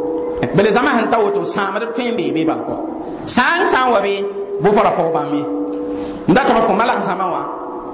[0.56, 4.39] Bale sama han tawto samar tin be be ba ko san san wa be.
[4.62, 5.42] bo fara pɔgeba mi.
[6.28, 7.42] N da tɔgɔ fɔ malak zama wa.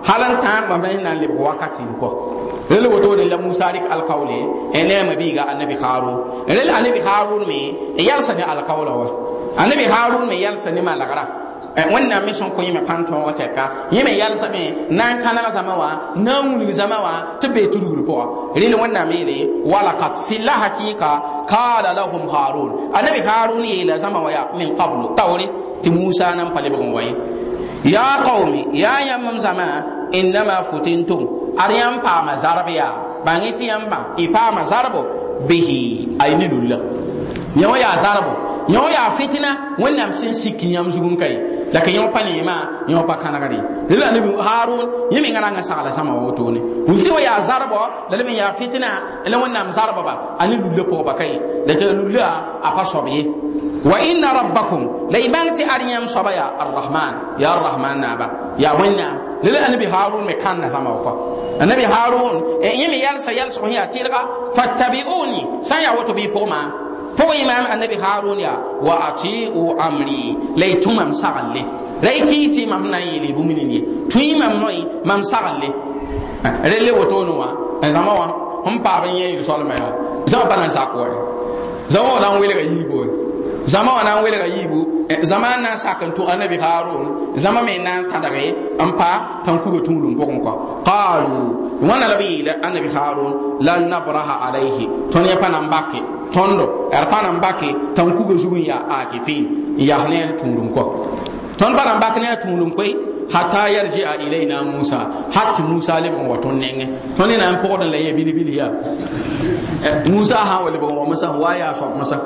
[0.04, 2.10] Hali n tãag mam na n lebg wakati n kɔ
[2.70, 6.46] rel woto la musa rɩk alkaole n e neema biiga annabi harun.
[6.48, 9.08] Rel annabi harun me e n yalsa ne alkaola wa.
[9.58, 11.45] Annabi harun me yalsa ne malgra
[11.84, 15.90] wannan me son ko yime panton wata ka yime yalsa me nan kana zama wa
[16.16, 20.52] nan wuni zama wa to be turu po rel wannan me le wala qad silla
[20.52, 22.92] hakika qala lahum harun.
[22.94, 25.48] Annabi harun ye la zama wa ya min qablu tawri
[25.82, 27.14] ti musa nan pale bon waye
[27.84, 31.56] ya qaumi ya yamam zama innama futintum.
[31.58, 35.02] Ar yãmb paama zarb yaa bãng tɩ yãmba y paama zarbo
[35.48, 36.78] bihi ay ne lulla
[37.56, 38.32] yã wã yaa zarbo
[38.74, 41.38] wã yaa fitna wẽnnaam sẽn sik yãmb zug n ka ye
[41.74, 43.60] la ka yã pa neemã wã pa kãnegre
[43.90, 44.80] rela nabi harun
[45.12, 46.60] yẽ menga rãngã sagla sãma wa wotone.
[46.88, 47.78] Wul tɩ wa yaa zarbo
[48.10, 51.74] la leb n yaa fitna la wẽnnaam zarbba a ne lulla pʋgba ka ye la
[51.76, 52.28] ka lulla
[52.64, 53.22] a pa soab ye
[53.84, 58.30] wa inna rabbakum la y bãng tɩ ad yãmb soaba yaa arrahman yaa arrahman naaba
[58.58, 61.12] yaa wẽnnaam lele anabi harun me kan na sama ko
[61.60, 64.22] anabi harun e yimi yalsa yalsa ko ya tilga
[64.56, 66.85] fattabi'uni san ya wato bi poma.
[67.18, 71.64] Po imam anabi harun ya wa ati'u amri lay tumam sagalle
[72.02, 75.86] lay kisi mam na yili bu minin ye tuimam noy mam sagalle
[76.64, 77.50] rele wato no wa.
[77.90, 78.28] Zama wa?
[78.66, 79.90] Hum pa ban ye solma ya.
[80.28, 81.08] Zama bana sakwa
[81.88, 83.06] zama wa dan wele ga yibo
[83.66, 87.38] zama wa nan wele ga yibu zama na sakan to annabi harun.
[87.38, 90.42] Zama me nan tadare an pa tan kugo tulum pokon
[91.82, 96.00] qalu wana labi la annabi harun lan nabraha alaihi ton ya panan bakke
[96.32, 101.08] tondo er panan bakke tan kugo zugun ya akifin ya hne tulum ko
[101.58, 102.84] ton panan bakke ne tulum ko
[103.32, 107.90] hatta yarji a ilaina musa hatta musa le bon waton nenge ton ne nan pokon
[107.92, 108.72] la ye bili bili ya
[110.10, 112.20] musa ha wale bon masa waya so masa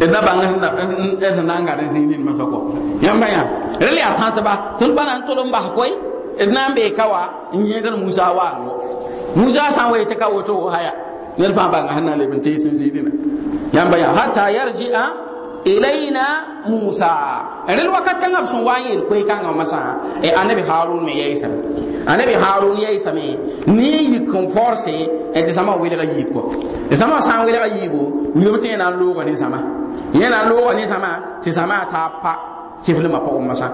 [0.00, 0.68] da banga na
[1.34, 2.72] na na ngare zinin masa ko
[3.02, 3.42] yamba ya
[3.80, 5.60] rele ya tata ba tun bana tolon ba
[6.38, 8.58] koy na be kawa in yi gar musa wa
[9.36, 10.92] musa san waye ta kawo to haya.
[11.38, 13.10] Yar fa banga hanna le bin tayi sun zidina
[13.72, 15.04] yamba ya hatta yarji'a
[15.64, 17.64] ilaina musa.
[17.68, 19.98] Rel wakat kan absun waye ko kan ga masa.
[20.22, 21.46] E annabi harun me yayi sa.
[22.10, 23.38] Annabi harun yayi sa me.
[23.66, 24.88] Ni yi kon force
[25.34, 26.50] e de sama wele ga yi ko.
[26.90, 29.58] De sama san wele ga yi bo ni mutene na lo ga ni sama.
[30.14, 32.10] Yana lo ga ni sama ti sama ta
[32.78, 33.66] pa kiflma pʋgẽ masã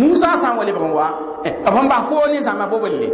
[0.00, 1.06] musa sã n wa lebg n wa
[1.44, 3.08] b n bas foo ne zãma boblle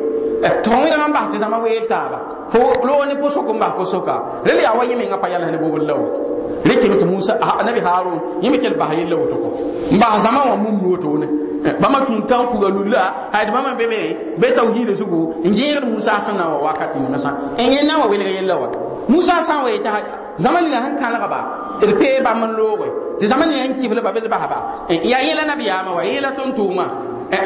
[0.63, 2.19] tɩ fõ wẽdg n bas tɩ zãma weel taaba
[2.49, 5.59] fo loog ne pʋsʋk n bas pʋsʋka rel yaa wa yẽ menga pa yɛls ne
[5.59, 6.07] bobl la wa
[6.65, 7.33] rɩkɩm tɩ musa
[7.65, 9.49] nabi harun yẽ me kell bas yella woto kɔ
[9.95, 11.27] n bas zãma wã mum wotoone
[11.81, 14.01] bãmba tũn tãn kuga lulla hayd bãmba be be
[14.41, 15.33] be tawhiidã zugu.
[15.45, 18.55] N yẽegd musa sẽn na wa wakati ninga sã n yẽ na wa welga yella
[18.57, 18.69] wa.
[19.09, 19.91] Musa sã n wa yetɩ
[20.39, 21.41] zãma nina sẽn kãlgba
[21.81, 22.53] d pee bãmb n
[23.19, 24.59] looge tɩ zãma nina n kɩflba bd basba
[25.11, 26.85] yaa yẽla nabiyaamã wa yẽla tʋm-tʋʋmã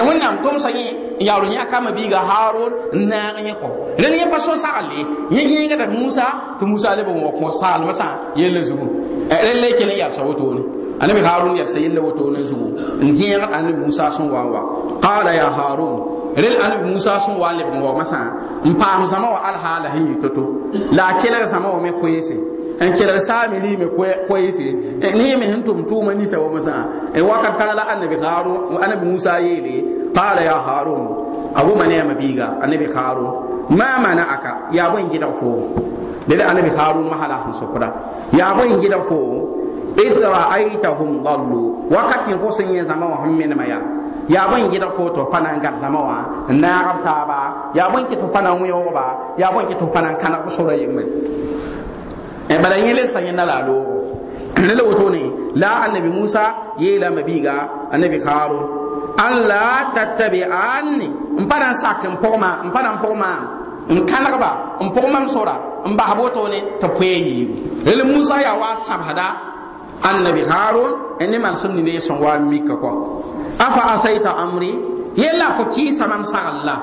[0.06, 3.68] wẽnnaam tʋmsa yẽ n yaool yã kama biiga haron n naag yẽ kɔ
[3.98, 5.00] rel yẽ pa so sagle
[5.30, 6.26] yẽ yẽngda musa
[6.58, 7.92] tɩ musa leb n wa kõ saalmã
[8.36, 8.86] yella zugu
[9.30, 10.60] rel la kell n yalsa wotone
[11.00, 12.68] anabi harun yalsa yella wotone zugu
[13.02, 14.60] n gẽegd anabi musa sẽn wa n wa.
[15.02, 18.20] Qala ya harun rel anabi musa sẽn wa n leb n waoogã sã
[18.64, 20.44] n paam zãma wa alhaala sẽn yɩ to-to.
[20.92, 22.36] La a kelg zãma wa me koeese
[22.88, 23.86] n kelg saame liime
[24.28, 24.66] koeese
[25.00, 26.74] ne me sẽn tʋm tʋʋma ninsã wa masã
[27.30, 29.74] wakat kãga la anabi harun anabi musa yeele
[30.16, 31.02] qala ya harun
[31.54, 33.30] a wʋma neɛma biiga anabi harun
[33.70, 34.52] ma mana aka?
[34.72, 35.58] Yaa bõe n gɩdg foo
[36.28, 37.88] led anabi harun masala sẽn sokda
[38.38, 39.48] yaa bõe n gɩdg foo
[40.04, 43.82] id ra'aytahum dallu wakatin fo sẽn yẽ zãma wã sẽn menema yaa
[44.28, 46.18] yaa bõe n gɩdg foo tɩ f pa na n gad zãma wã
[46.50, 47.38] n naagb taaba
[47.78, 49.04] yaa bõe n kɩ tɩ f pa na n wẽoogba
[49.38, 49.50] yaa
[52.58, 53.20] bõe n kɩ tɩ f pa na n kãneg sora yembre bala yẽ le sã
[53.20, 53.96] yẽnda la a loogo
[54.60, 55.22] ne la wotone
[55.54, 57.54] la annabi musa yeelame biiga
[57.92, 58.64] annabi harun.
[59.18, 61.08] An la tattabi'anni
[61.40, 63.44] n pa na n sak n pʋgma n pa na n pʋg maam
[63.88, 64.50] n kãnegba
[64.80, 67.54] n pʋg mam sora n basb wotone tɩ poe yiibu
[67.86, 69.26] rel musa yaa wa sãbsda
[70.02, 70.90] annabi harun
[71.20, 72.90] ne man sẽn nine sẽn wa n mika kɔ
[73.58, 74.70] afa asaita amri
[75.16, 76.76] yella fo kɩɩsa mam sagl la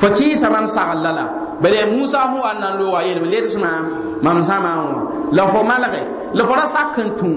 [0.00, 1.45] fo kɩɩsa mam sagl la la.
[1.62, 3.84] Bale musa hu an nan lo wa yelme leds maam
[4.22, 4.42] mam n
[4.92, 5.00] wã
[5.32, 6.02] la fo malge
[6.34, 7.30] la fo ra sak n tũ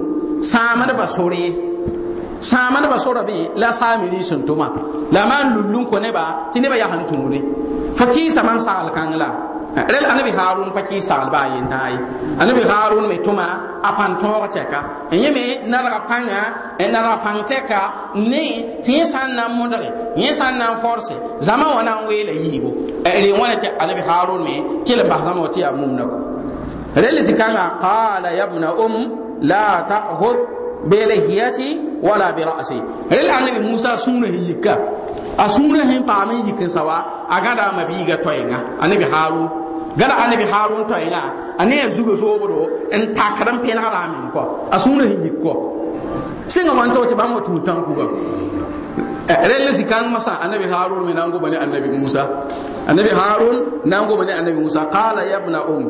[2.41, 4.67] sãamdbã sore la saamiri sẽn tʋma
[5.11, 5.21] la
[5.99, 7.39] neba tɩ neba yaa sẽn tũude
[7.97, 9.29] fo kɩɩsa mam sagl kãng la
[9.93, 11.97] rel anabi harun pa kɩɩs sagl baa yentã ye
[12.41, 13.45] anabi harun me tʋma
[13.83, 14.79] a pãn tõog tɛka
[15.11, 16.41] n yẽ me nadga pãnga
[16.93, 17.79] nadga pãng tɛka
[18.31, 18.43] ne
[18.83, 19.79] tɩ yẽ sã n na n modge
[20.21, 21.13] yẽ sã n na n forse
[21.47, 22.69] zãma wã na n weela yiibo
[23.05, 24.53] rẽ wãna tɩ anabi harun me
[24.87, 26.17] kell n bas zãma wã tɩ yaa mumna kɔ
[27.03, 28.95] rel zikãngã qala yabna um
[29.41, 29.61] la
[33.69, 34.73] musa sũurã yika
[35.43, 36.97] a sũurã sẽn paam n yik n sa wa
[37.29, 39.47] a gãda a mabiiga toɛɛngã anabi harun.
[39.97, 41.21] Gada anabi harun toɛɛngã
[41.59, 42.59] a ne a zuga zoobdo
[42.91, 45.53] n takd n pẽnegda a meng kɔ a sũurã sẽn yik kɔ
[46.53, 48.05] sẽnga wan tɩ bãmb wa tũud tãn kuga
[49.29, 52.23] rel zikãng masã anabi harun me na n goma ne anabi musa
[52.87, 54.89] anabi harun na n goma ne anabi musa.
[54.91, 55.85] Qala yabna um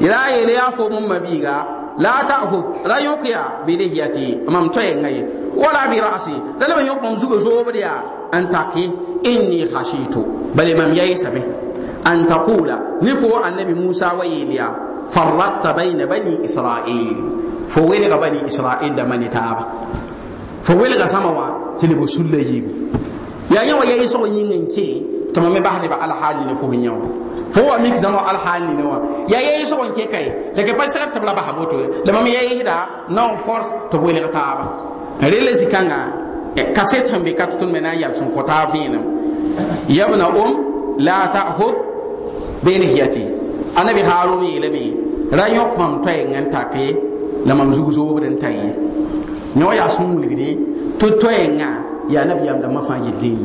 [0.00, 1.66] ila yeele yaa fo mum mabiiga
[1.98, 5.22] la ta'khud la yuqya bi lihiyati mam toɛɛngã ye.
[5.56, 6.34] Wala bi ra'si.
[6.60, 7.02] La leb n yõk
[8.34, 8.90] an taki
[9.22, 11.38] inni khashitu bale mam yayi sabe
[12.04, 14.74] an taqula ni fo annabi musa wa yeliya
[15.10, 17.16] farraqta bayna bani isra'il
[17.70, 19.64] fo wele ga bani isra'il da mani taaba
[20.62, 21.46] fo wele ga sama wa
[21.78, 22.74] tilibo sulla yibu
[23.54, 27.06] ya yawa yayi so yingen ke to me bahne ba alhali ne fo hinyawa
[27.54, 30.88] fo wa mik zama alhali ne wa ya yayi so ke kai da ke pa
[30.90, 34.64] sa tabla ba haboto le mam yayi hida no force to wele ga taaba
[35.20, 36.23] rele zikanga
[36.74, 38.98] kaset hambe katutun mena yal sun kota bina
[39.88, 40.52] yabna um
[40.98, 41.74] la ta'khud
[42.64, 43.22] bayna hiyati
[43.76, 44.94] anabi harun yelabi
[45.32, 46.96] rayok mam tay ngan take
[47.46, 48.72] la mam zugu zo den tay
[49.56, 50.58] nyo ya sun mulgidi
[50.98, 53.40] to toy nga ya nabi yam da mafaji din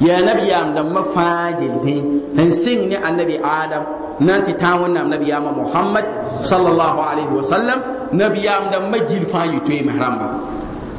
[0.00, 2.04] ya nabi yam da mafaji din
[2.36, 3.84] han sing ni annabi adam
[4.20, 6.04] nan ti ta wannan nabi yam muhammad
[6.42, 7.80] sallallahu alaihi wasallam
[8.12, 10.38] nabi yam da majil fa yi toy mahramba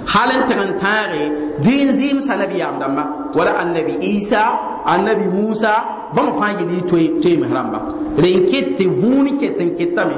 [0.08, 1.24] halin tɩg taage
[1.64, 3.04] dĩin zɩɩmsa nabiyaam dãmba
[3.36, 4.42] wala annabi isa
[4.86, 5.74] annabi musa
[6.16, 6.82] bãmb fãa yɩl y
[7.22, 7.80] toeems rãmba
[8.24, 10.16] ren ket tɩ vũun ket n ketame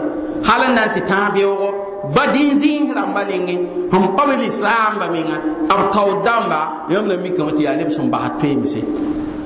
[0.48, 1.70] hal n na n tɩ tãag beoogo
[2.16, 3.56] ba dĩin zĩis rãmba nengẽ
[3.92, 5.38] sẽn pa b lislaamba menga.
[5.70, 6.60] B tao dãmba
[6.90, 8.80] yãmb na mikame tɩ yaa neb sẽn bas toeemse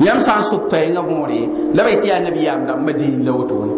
[0.06, 1.40] yãmb sã n sʋk toɛɛngã võore
[1.76, 3.74] la ba tɩ yaa nabiyaam dãmba dĩin la wotone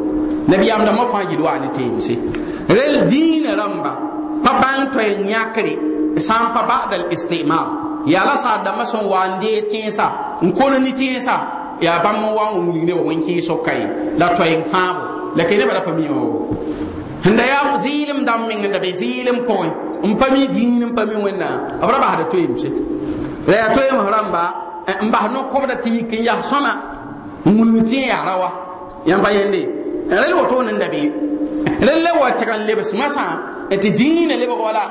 [0.48, 2.14] nabiyaam dãmbã fãa yɩl waa ne toeemse
[2.78, 3.92] rel dĩinã rãmba
[4.44, 5.74] pa bãng toɛɛng yãkre
[6.20, 7.66] sãn pa ba'da al-istimar
[8.06, 11.36] ya la sa dama son wande tẽesa n kona ni tẽesa
[11.82, 13.82] yaa bãmb n wa wilg ne wa wẽn-kɩɩs kai
[14.20, 15.02] la toɛɛng fãabo
[15.38, 16.48] la ke nebã ra pa o
[17.24, 19.70] sẽnda yaa zɩɩlem dãmb meng n da be zɩɩlem pʋgẽ
[20.04, 22.70] n pa mi dĩin n pa mi wẽnnaam b ra basda toeemse
[23.48, 24.44] la yaa toeems rãmba
[25.04, 26.72] n bas no-kobda tɩ yik n yas sõma
[27.46, 28.50] n wilg tẽ yaa ra wa
[29.06, 29.62] yãmb pa yẽnde
[30.10, 31.02] rel wotone n da be.
[31.82, 33.26] Rel wa tɩg n lebs masã
[33.70, 34.84] tɩ dĩinã lebg wala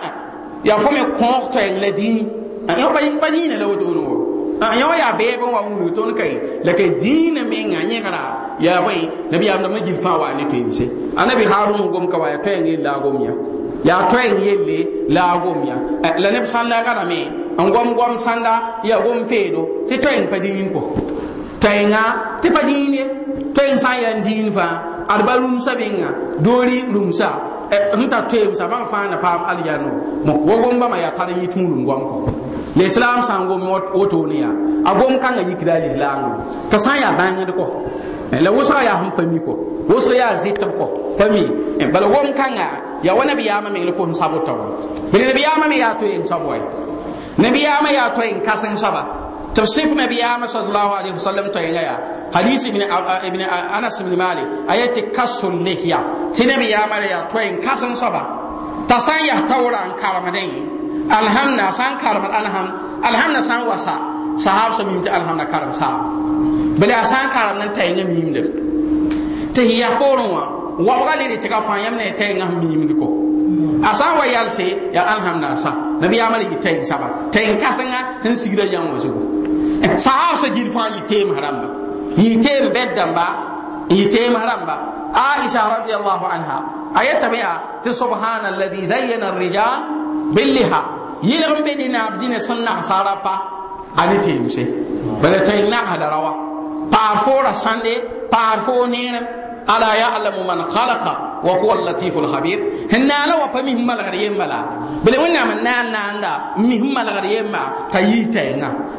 [0.64, 2.26] ya fo me kon to en le di
[2.68, 4.04] an yo pa pa ni le wodo no
[4.60, 8.00] an yo ya be bon wa unu ton kai le kai dina me nga nye
[8.00, 10.84] kara ya wai nabi am da majil fa wa ni to imse
[11.16, 13.32] anabi harun gom ka wa ya to en la gom ya
[13.84, 14.78] ya to en yelle
[15.08, 15.76] la gom ya
[16.18, 17.20] la ne san la kara me
[17.58, 20.80] an gom gom sanda ya gom fedo ti to en pa din ko.
[21.60, 21.90] To en
[22.42, 22.94] ti pa din
[23.54, 28.86] to en san ya din fa arba lumsa benga dori lumsa n tar toeemsa bãng
[28.90, 29.90] fãa na paam aljanno
[30.48, 32.16] wa gom bãmba yaa tar n yɩ tũudum gom kɔ
[32.76, 33.62] l'islam sã n gom
[33.94, 34.54] wotone yaa
[34.84, 36.32] a gom kãngã yikda a lislaangẽ
[36.70, 37.64] t'a sã n yaa bãngd kɔ
[38.44, 39.52] la wʋsga yaa sẽn pa mi kɔ
[39.88, 40.86] wʋsg yaa zɩtb kɔ
[41.18, 41.42] pa mi.
[41.92, 42.66] Bala gom kãngã
[43.02, 44.64] yaa wa nabiyaamã meng la fo sẽn sabota wa
[45.12, 46.56] bɩ nabiyaamã me yaa toeen soab wa
[47.38, 49.17] nabiyaamã yaa toeen kãseng soaba
[49.58, 51.98] tɩ b sɩf nabiyaamã sallallahu alaihi wasallam toeenga yaa
[52.36, 52.82] hadis ibn
[53.28, 53.40] ibn
[53.76, 55.98] anas ibn malik ayati kasul lihya
[56.36, 58.22] tɩ nabiyaamã ra yaa toeen kãseng soaba
[58.88, 60.78] t'a sã n yaa taoora n karemdẽ
[61.10, 62.66] alhamna san karem alham
[63.02, 63.96] alhamna san wasa.
[64.38, 65.98] Sahab sa mim ta alhamna karam sa
[66.78, 68.42] bale san karam nan tay nga mim de
[69.52, 70.44] te ya koron wa.
[70.78, 73.06] Wa de ko.
[73.82, 75.74] Asan wa yal se ya alhamna sa.
[76.00, 77.30] Nabi ya mali tay saba.
[77.32, 78.98] Tay kasanga hin sigira yan wa
[79.82, 81.68] zugo sahab sa jil fa yi tem haramba
[82.16, 83.26] yi tem beddamba
[83.90, 84.74] yi tem haramba
[85.14, 86.56] aisha radiyallahu anha
[86.94, 89.80] ayata bi'a ti subhanalladhi zayyana ar-rijal
[90.34, 90.80] billiha
[91.22, 93.34] yɩlg n be dɩ naab dĩnã sẽn nagsaara pa
[93.96, 94.62] a ne teemse
[95.22, 96.32] bala tõe n nagsda rawa
[96.92, 97.94] paar foora sãnde
[98.30, 99.20] paar foo neerẽ
[99.66, 101.12] ala ya'lamu man khalaqa
[101.42, 102.58] wa huwa al-latifu al-khabir
[102.90, 104.60] hinna wa pa mi malgar yemma la.
[105.04, 108.26] Bele wẽnnaam n naan naanda n mi malgar yemma t'a yi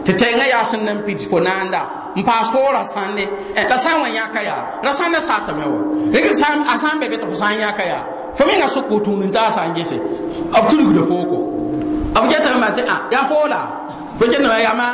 [0.06, 1.82] tɩ tɛɛngã yaa sẽn nan pid fo naanda
[2.16, 3.26] n paas foora sãnde
[3.70, 5.80] la sã n wa yãka yaa ra sãnda saatame wa.
[6.14, 8.04] Rẽk a sã n be be tɩ fo sã n yãka yaa
[8.38, 11.38] fo menga sʋk tũud n taa sã n gese b tulgda fooko
[12.16, 13.60] b getame tɩ a yaa foola
[14.18, 14.88] fo getame yama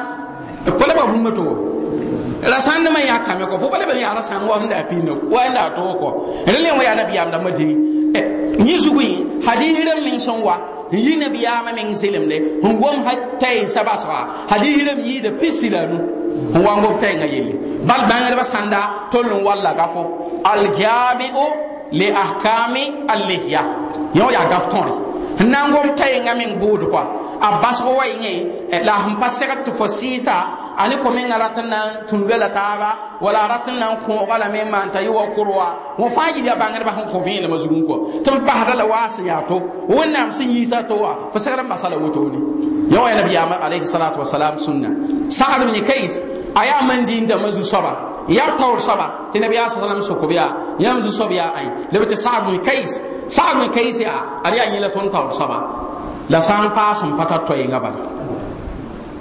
[0.79, 0.93] fo la.
[0.95, 1.74] Ba
[2.43, 4.83] to la sãn dãmã yã kame kɔ fo bala bn yaa ra sãn wa daa
[4.89, 6.09] pĩnda wa n daa toog kɔ
[6.47, 7.75] rẽ le wa yaa nabiyaam dãmbã dee
[8.67, 9.09] yẽ zugẽ
[9.47, 10.55] hadis rãmb meng sẽn wa
[10.91, 12.97] n yi nabiyaamã meng zelemde n gom
[13.41, 14.17] taɩɩnsã basga
[14.49, 15.97] hadis rãmb yɩɩda pisi la nu
[16.53, 17.53] n wa n gom taɩɩngã yelle
[17.87, 18.79] bal bãngdbã sãnda
[19.11, 20.01] toll n walla gafo.
[20.43, 21.45] Aljaami'u
[21.91, 23.61] li ahkami allihya
[24.15, 25.04] yẽ wa yaa gaf tõre
[25.39, 27.03] n na n gom taɩɩngã meng buud kɔa
[27.41, 30.35] a basg wa yẽ la sẽn pa segd tɩ fo sɩɩsa
[30.77, 32.89] a ne fo menga rat n na n tũnuga la taaba
[33.21, 35.23] wala a rat n na n kõoga lame n maan t'a yɩ wa.
[35.35, 35.67] Kʋr wa
[35.97, 39.07] wõ fãa gil yaa bãngdbã sẽn kõ vẽelmã zugum kɔ tɩ b basda la waa
[39.09, 39.59] sẽn yaa to.
[39.89, 41.15] Wẽnnaam sẽn yiisa to wa.
[41.33, 42.39] Fo segd n basa la wotone
[42.89, 44.89] yẽ wa ya nabiyaama alayhi salatu wasalam sunna.
[45.29, 46.21] Sagd b yẽ kais
[46.55, 50.49] a yaa man dĩin dãmbã zu-soaba ya taoor soaba tɩ nabiyaa sa salam sokb yaa
[50.79, 54.65] yãmb zu-soab yaa ãe leb tɩ sagd bn kais sagd bn kais yaa ad yaa
[54.73, 55.57] yẽ la tõnd taoor soaba
[56.29, 58.01] la sã n paas n pa tar toɛɩngã bala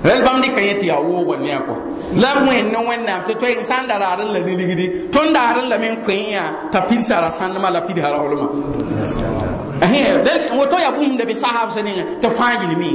[0.04, 1.74] rel bãmb dɩka yẽ tɩ yaa woogã ne a kɔ
[2.22, 4.86] la b wẽnd ne wẽnnaam tɩ toɛɩng sã n da raad n la ne ligdi
[5.12, 8.46] tõnd daar n lame n kõ yã t'a pidsa sãndmã la pidsa raoolmã
[10.58, 12.90] woto yaa bũmb be sahabsã nengẽ tɩ fãa gilme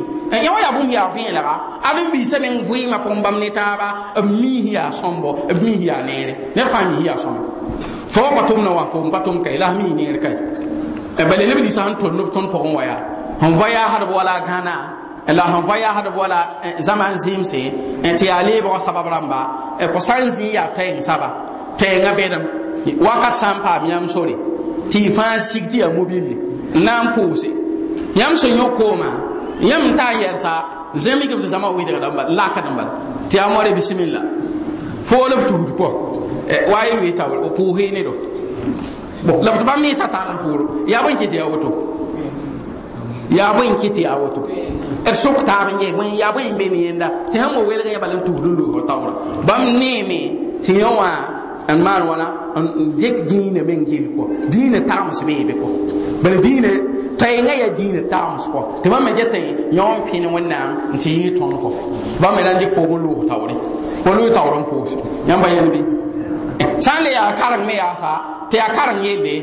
[0.45, 1.53] yã wa yaa bũmb yaa vẽelga
[1.83, 5.81] ad n biisã meng vɩɩmã pʋgẽ bãmb ne taaba b miis yaa sõmbo b miis
[5.89, 7.43] yaa neere ned fãa miis yaa sõmbo
[8.09, 10.35] fo wa pa tʋmdã wã pʋgẽ pa tʋm kae la miis neer kae
[11.29, 12.99] bale leb ninsã sẽn tʋnd b tõnd pʋgẽ wa yaa
[13.41, 16.39] n va yaasdb wala gãna la sẽn va yaasdb wala
[16.79, 17.61] zãman zɩɩmse
[18.19, 19.39] tɩ yaa leebg sabab rãmba
[19.93, 21.27] fo sã n zĩ yaa tɛɛng saba
[21.77, 22.43] tɛɛngã bedem
[22.99, 24.35] wakat sã n paam yãmb sore
[24.91, 26.35] tɩ y fãa sig tɩ yaa mobile.
[26.75, 27.49] N na n pʋʋse
[28.15, 29.09] yãmb sẽn yõ koomã
[29.61, 30.51] yãmb n taa yɛrsa
[30.95, 32.91] zẽmig b tɩ zãma wɩdg dãmba lakd n bala
[33.29, 34.21] tɩ yaa more bisimilla
[35.05, 35.87] fool b tuusd kɔ
[36.71, 38.13] wa y loe taoor o pʋʋse ne do.
[39.43, 41.69] La b tɩ bãmb mɩɩsã tar d pʋʋro yaa bõe kɩ tɩ yaa woto.
[43.29, 44.41] Yaa bõe kɩ tɩ yaa woto.
[45.05, 47.85] D sok taab n yẽ bõe yaa bõe be ne yẽnda tɩ sãn wa welg
[47.93, 49.13] yã bala n tuusd n loog taoora
[49.47, 50.19] bãmb neeme
[50.63, 51.09] tɩ yẽ wã
[51.75, 52.27] n maan wãna
[52.61, 52.65] n
[53.01, 54.23] dɩk dĩinã meng gel kɔ
[54.53, 55.67] dĩinã tagms beebe kɔ
[56.23, 56.71] bala dĩinã
[57.19, 59.33] toɛɛngã yaa dĩinã tagms kɔ tɩ bãmb me get
[59.77, 61.11] yã wã n pẽn wẽnnaam n tɩ
[62.21, 63.55] bãmb me na n dɩk foog n loog taoore
[64.03, 64.95] fo loog taoor n pʋʋse
[65.29, 65.79] yãmba yẽnd bɩ
[66.85, 68.11] sã n le yaa kareng me yaasa
[68.49, 69.35] tɩ yaa kareng yelle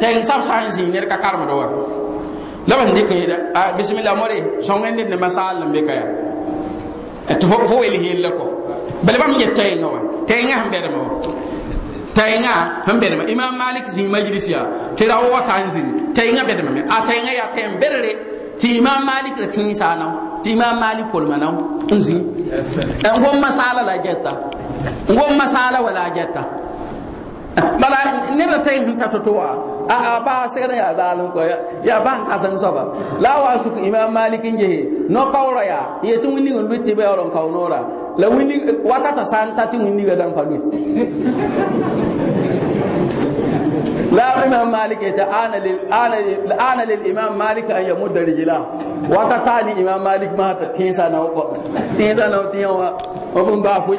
[0.00, 1.66] tɛɛng sab sã n zĩig ned ka karemd wa.
[2.66, 3.36] La ba ndɩk yẽda
[3.76, 8.44] bisimila more sõng n ne masaal n be ka ya tɩ fo wel yella kɔ
[9.04, 11.08] bala bãmb get tɛɛngã wa tɛɛngã sẽn bɛdma wa
[12.14, 12.54] tɛɛngã
[12.86, 16.70] sẽn bɛdma imam malik zĩig majlis yaa tɩ ra wa ta n zĩnd tɛɛngã bɛdma
[16.70, 18.10] me a tɛɛngã yaa tɛɛn bɛdre
[18.60, 20.12] tɩ imam malik ra tĩisa a nao
[20.44, 21.52] tɩ imam malik kolma nao
[21.90, 24.32] n zĩ n gom masaala la gɛta
[25.08, 26.61] n gom masaala wala gɛta
[27.56, 27.98] bala
[28.36, 29.48] nebra tay sẽn ta to-toa
[29.88, 31.40] a paa segd n yaa zaalem kɔ
[31.88, 32.82] yaa bãn ka sẽn soaba
[33.20, 34.80] la wa suk imam malik n gese
[35.14, 37.80] no-kaoorã yaa n yetɩ wĩnnig n lʋɩ tɩ bɩ yaoor n kao noora
[38.20, 40.58] la wĩnnig wakata sã n ta tɩ wĩnniga dãn pa lʋɩ
[44.16, 48.56] la imam malik yetɩ ana lil imam malik an ya mudda yamudda rijla
[49.14, 51.18] wakata ni imam malik maa tɩ tẽesa na
[51.98, 52.70] tẽesa na tẽa
[53.34, 53.98] wa b n baa foe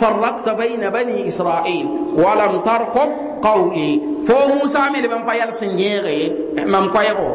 [0.00, 1.86] فرقت بين بني إسرائيل
[2.16, 3.10] ولم ترقب
[3.42, 4.00] قولي.
[4.28, 6.36] فو موسى عمل بان قيل سنجيغي
[6.66, 7.34] مام قيرو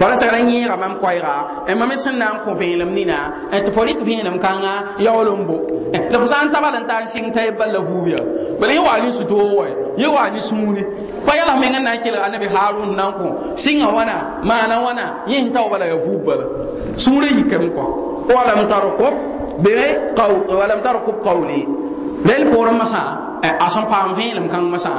[0.00, 3.32] فلا سغرا نيغا مام قيرا إما مسنا نام كو فين لم نينا.
[3.52, 5.58] انت فريق فين لم كانا يولمبو.
[5.94, 8.20] لفسان تبال انت سين تايبل لفوبيا.
[8.60, 9.64] بل يوا لي ستو
[9.98, 10.84] يوا لي سموني.
[11.28, 15.86] قيل من نا كيل النبي هارون نانكو سين وأنا ما أنا وأنا ينتو بلا.
[15.86, 16.40] يفوبل
[16.96, 17.86] سمري كم كو
[18.30, 19.14] ولم ترقب
[19.58, 21.68] بغير قول ولم ترقب قولي.
[22.28, 23.02] Sẽn wa ya rel poorẽ masã
[23.64, 24.90] a sẽn paam vẽelem kãng masã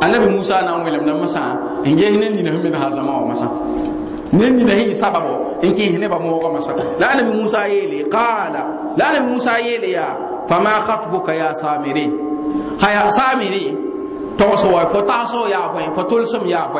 [0.00, 1.42] anabi musa na n welmda masã
[1.84, 3.46] n ges ne nina sẽn me ha zãma wa masã
[4.32, 6.72] nen ni nahi sababu in ki hine ba mo ga masa.
[7.00, 8.92] La nabi musa yele qala.
[8.96, 10.16] La nabi musa yele ya
[10.46, 12.12] fama khatbuka ya samiri.
[12.80, 13.72] Haya samiri
[14.36, 16.78] to so wa fo ta so ya ko fo tul sum ya ko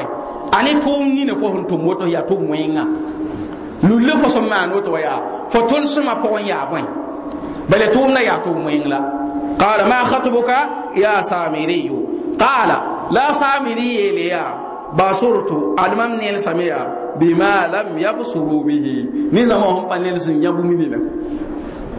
[0.52, 2.84] ani tum ni ne fo hun tum woto ya tum wenga
[3.82, 6.76] lulle fo so man woto ya fo tul sum ma ko ya ko
[7.68, 8.38] bale tum na ya
[10.96, 11.90] ya samiri
[12.38, 14.44] qala la samiri yele ya
[14.96, 16.86] basurtu almam nel samia
[17.18, 20.96] bima lam yabsuru bihi ni zama hon panel sun yabu minina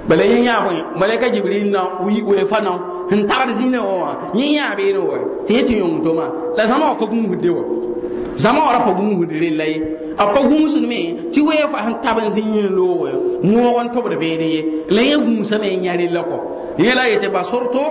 [0.07, 2.79] bala yin ya ko malaika jibril na wi we fana
[3.11, 7.63] hin tar zina wa yin ya be no te to ma ko wa
[8.35, 9.75] zama ora ko gun hudde lai
[10.17, 13.11] a ko gun sun me ti we fa han taban zin lo wa
[13.43, 14.49] mu won to be ne
[14.89, 16.23] ye gun sa me nyari la
[16.79, 17.83] yela yete basurtu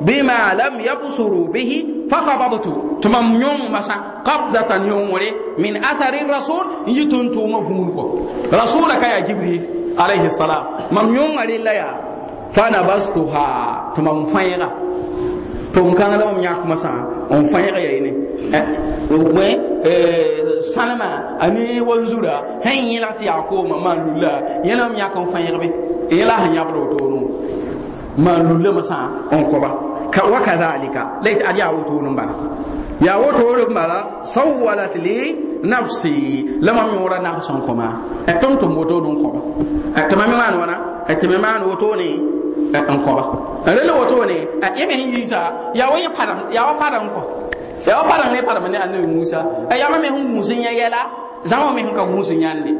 [0.00, 7.42] bima lam yabsuru bihi faqabtu tumam nyong masa qabdatan yongore min athari rasul yitun to
[7.50, 9.62] mafhum ko rasul ka ya jibril
[9.98, 10.86] alayhi salam.
[10.94, 11.90] Mam nyong ari la ya
[12.54, 14.70] fana bastuha tumam fayga
[15.74, 16.94] tum kan la mam nyak masa
[17.34, 18.14] on fayga ya ine
[19.10, 19.58] we
[20.62, 25.68] sanama ani wanzura hen yela ti yakoma manula yela mam nyak on fayga be.
[26.08, 27.04] Yela han yabdo to
[28.18, 29.70] no manula masa on ko ba.
[30.10, 32.34] Wa kadhalika lait ali ya woto nun bala.
[33.00, 36.58] Ya woto nun bala sawwalat li nafsi.
[36.60, 37.94] Lama mi wora na son koma
[38.26, 39.40] e tom tom woto nun ko ba.
[39.94, 42.10] E e tamami man woto ne
[42.74, 43.72] e an ko ba.
[43.72, 47.22] Rele woto ne e yeme hin yisa ya wa ya param ya wa param ko.
[47.86, 49.46] Ya wa param ne param ne annabi Musa.
[49.70, 51.06] E ya ma me hun Musa ya yela
[51.44, 52.74] zama me ka Musa nyande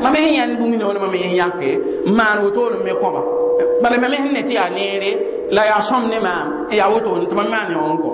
[0.00, 3.10] ma me yan dumi ne wala ma me hin yanke man woto nun me ko
[3.10, 3.43] ba.
[3.84, 5.10] Bala me ne ti ya nere
[5.50, 8.10] la ya sõm ne maam ya woto ne tɩ mam maan ne kɔ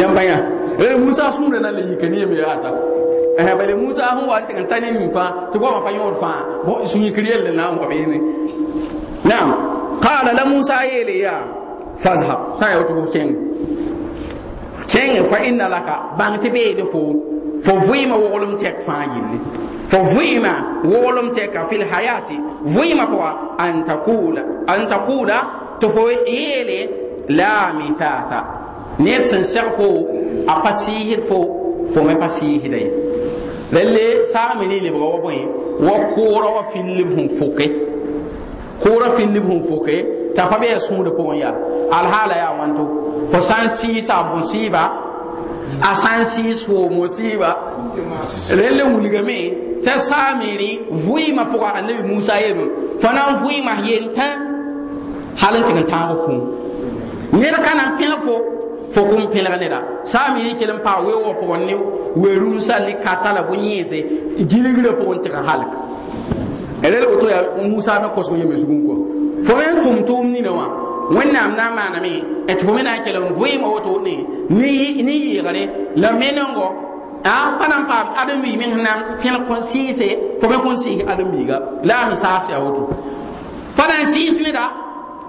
[0.00, 0.36] yãmb pa yã
[0.78, 2.70] rẽ musa sũurã na le yika ne yeme yaasa
[3.58, 6.38] bale musa sẽn wa ta ne nin fãa tɩ goamã pa yõod fãa
[6.90, 8.18] sũ-yikr yell na n wa beene
[9.24, 9.50] naam.
[10.00, 11.42] Qala la musa yeele yaa
[12.02, 12.40] fazhab.
[12.60, 13.32] Ya woto b kẽng
[14.88, 17.00] kẽng fa inna laka bãng tɩ beede fo
[17.64, 19.69] fo fo vɩɩmã woglem tɛka fil hayati vɩɩmã
[23.12, 25.38] pʋga an takula an takula
[25.80, 26.78] tɩ fo yeele
[27.28, 28.40] la mithatha
[28.98, 29.86] ned sẽn seg fo
[30.46, 31.38] a pa sɩɩsd fo
[31.92, 32.90] fo me pa sɩɩsda ye
[33.72, 35.38] rẽlle saame ne lebga wa bõe
[35.86, 37.66] wa koora wa fillib sẽn foke
[38.82, 39.96] koora fillib sẽn foke
[40.34, 41.54] t'a pa bɩa sũudã pʋgẽ yaa
[41.98, 42.82] alhaala yaa wãnto
[43.32, 44.82] fo sã n sɩɩsa a bõn-sɩɩba
[45.82, 47.50] a sã n sɩɩs fo mo-sɩɩba
[48.58, 49.38] rẽlle wilgame
[49.84, 50.70] t'a saamere
[51.04, 52.64] vɩɩmã pʋga annabi musa yelme
[53.00, 54.26] fo na n vɩɩmã yentã
[55.40, 56.40] hal n tɩg n tãag kũum
[57.40, 58.34] ned ka na n pẽg fo
[58.92, 61.74] fo kũm pẽlg neda saam yɩ kell n we wã pʋgẽ ne
[62.20, 63.98] we-rũmsã ne kata la bõe-yẽese
[64.50, 65.72] gilgrã pʋgẽ tɩg n halk
[66.82, 68.94] rel woto ya musa me kosg yeme zugum kɔ
[69.46, 70.66] fo me n tʋm tʋʋm nina wã
[71.16, 72.12] wẽnnaam na n maaname
[72.46, 74.14] tɩ fo me na n kell n vɩɩmã woto ne
[74.58, 75.62] ne yɩɩgre
[75.96, 76.66] la menengo
[77.24, 80.08] a pa na n paam ãdem-biig meng sẽn na n pẽlg kõn sɩɩse
[80.40, 81.56] fo me kõn sɩɩs ãdem-biiga
[81.88, 82.82] la a sẽn saas ya woto
[83.76, 84.64] pa na n sɩɩs neda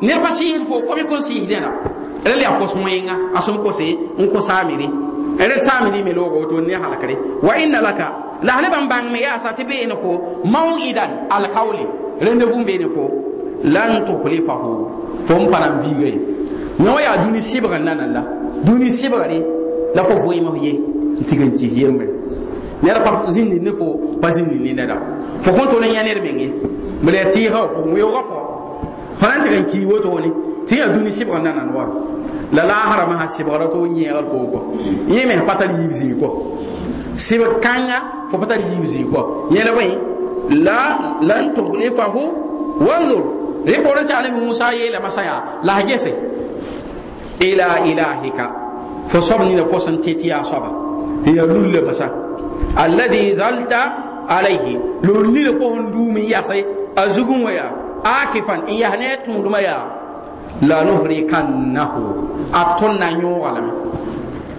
[0.02, 1.70] ned pa sɩɩsd fo fo me kõn sɩɩs dẽna
[2.26, 3.88] rel yaa kos wẽnga a sẽn kose
[4.22, 4.88] n kos a mere
[5.44, 8.08] ere sami me logo to ne halakare wa inna laka
[8.44, 11.86] la hale ban bang me ya sa te be ne fo mau'idan al qawli
[12.22, 13.04] rende bum be ne fo
[13.64, 15.11] lan tukhlifahu.
[15.32, 16.20] Fo mpana vigai
[16.80, 18.22] no ya duni sibra nan la
[18.64, 19.44] duni sibra ne
[19.96, 20.80] la fo fo yimo ye.
[21.26, 22.10] Tigan ci yembe
[22.82, 24.98] ne pa zindi ne fo pa zindi ni ne da.
[25.40, 26.54] Fo kon to ne ya ne menge
[27.02, 28.82] mele ti ha ko mo yo ko
[29.18, 30.32] fanan tigan ci woto ne.
[30.66, 31.88] Ti ya duni sibra nan nan wa.
[32.52, 34.38] La la harama ha sibra to nyi al ko.
[34.48, 34.74] Ko
[35.08, 36.58] yeme patali yibsi ko.
[37.14, 39.48] Sib kanga fo patali yibsi ko.
[39.52, 39.98] Yele bai
[40.50, 42.20] la lan tukhlifahu
[42.80, 46.14] wanzur ribora ta nabi musa yele masaya la gese
[47.40, 48.52] ila ilahika.
[49.08, 50.70] Fo sobni na fo tetiya soba
[51.26, 52.10] ya lulle masa.
[52.78, 56.64] Alladhi zalta alayhi lulli ko hondumi yasai
[56.96, 57.72] azugun waya.
[58.04, 58.68] Akifan.
[58.70, 59.78] Iya ne tunduma ya.
[60.62, 62.50] La nuhrikannahu.
[62.54, 63.72] Atonna nyo walame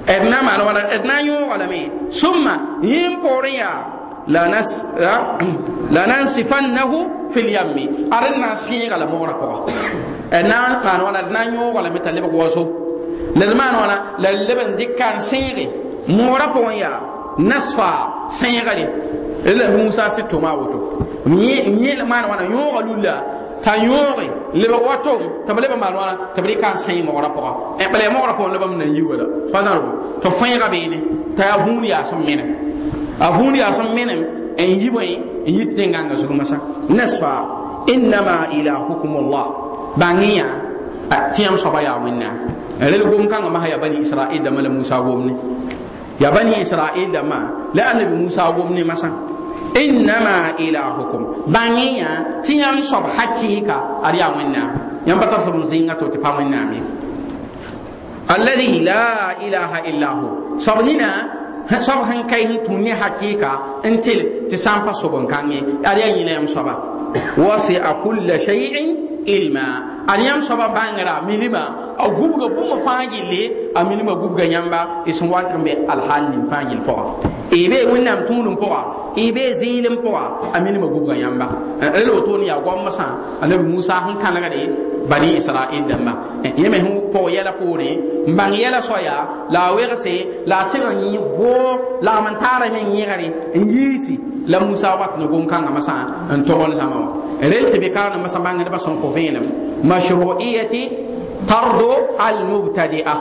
[0.07, 4.49] edna man wala edna nyo walame summa yim poriya la nas la
[6.07, 8.09] nansifannahu fil yammi.
[8.11, 9.67] Aranna siga la mora ko
[10.31, 12.63] edna man wala edna nyo walame talib ko waso
[13.35, 15.69] le man wala la leben dikkan sigi
[16.09, 17.01] mora ko ya
[17.39, 18.89] nasfa singale
[19.47, 20.79] ila musa sitoma woto
[21.27, 25.13] mi mi man wala nyo walulla ta yõoge leb wato
[25.47, 28.53] tɩ b leb maan wãna tɩ b rɩka n sãy mogra pʋga bala mogra pʋgẽ
[28.55, 29.25] leb m na n yi wala.
[29.53, 29.91] Pa zãrbo
[30.23, 30.99] tɩ fãega beene
[31.37, 32.49] t'a yaa vũud yaa sẽn menem
[33.21, 34.21] a vũud yaa sẽn menem
[34.59, 35.07] n yi bõe
[35.47, 36.57] n yit tẽngãngã zug masã
[36.89, 37.33] nasfa
[37.87, 39.49] innama ilahukum llah
[39.97, 40.47] bãngẽ yã
[41.35, 42.37] tɩ yãmb soaba yaa wẽnnaam
[42.81, 45.33] rel gom-kãngã masã yaa bani israɩl dãmbã la musa gomne.
[46.21, 47.39] Yaa bani israɩl dãmbã
[47.75, 49.09] la annabi musa gomne masã
[49.75, 51.23] innama ilahukum.
[51.47, 54.63] Bangiya tiyam sob hakika ariya wenna
[55.07, 56.81] yam batar sob zinga to tipa wenna mi.
[58.29, 60.59] Alladhi la ilaha illa hu.
[60.59, 61.09] Sobnina
[61.81, 65.61] sob han kai hin tunni hakika until ti sampa sobon kange.
[65.85, 66.75] Ariya yina yam soba.
[67.37, 70.05] Wasi a kulla shay'in ilma.
[70.09, 75.05] Ariyam soba bangra milima a gubga buma fangille a milima gubga nyamba.
[75.07, 76.81] Isun watambe alhalin fangil
[77.53, 78.81] po ibe wẽnnaam tũudum pʋga
[79.17, 80.23] y bee zɩɩlem pʋga
[80.55, 81.47] a minima gubga yãmba
[81.95, 83.05] rel wotone yaa goam sã
[83.43, 84.61] anabi musa sẽn kãnegde
[85.11, 86.13] bani israɩl dãmba
[86.57, 87.91] yẽme sẽn pʋg yɛla poore
[88.27, 89.29] n bãng yɛla soya.
[89.51, 90.15] La a wegse
[90.47, 94.97] la a tɩg n yɩ voo lagm n taara me yẽgre n yiisi la musa
[94.97, 95.95] wat ne gom-kãngã masã
[96.37, 97.09] n togl zãma wã
[97.51, 99.45] rel tɩ be karem masã bãngdbã sẽn kõ vẽenem
[99.85, 100.83] mashruiyati
[101.47, 103.15] tardo almubtadia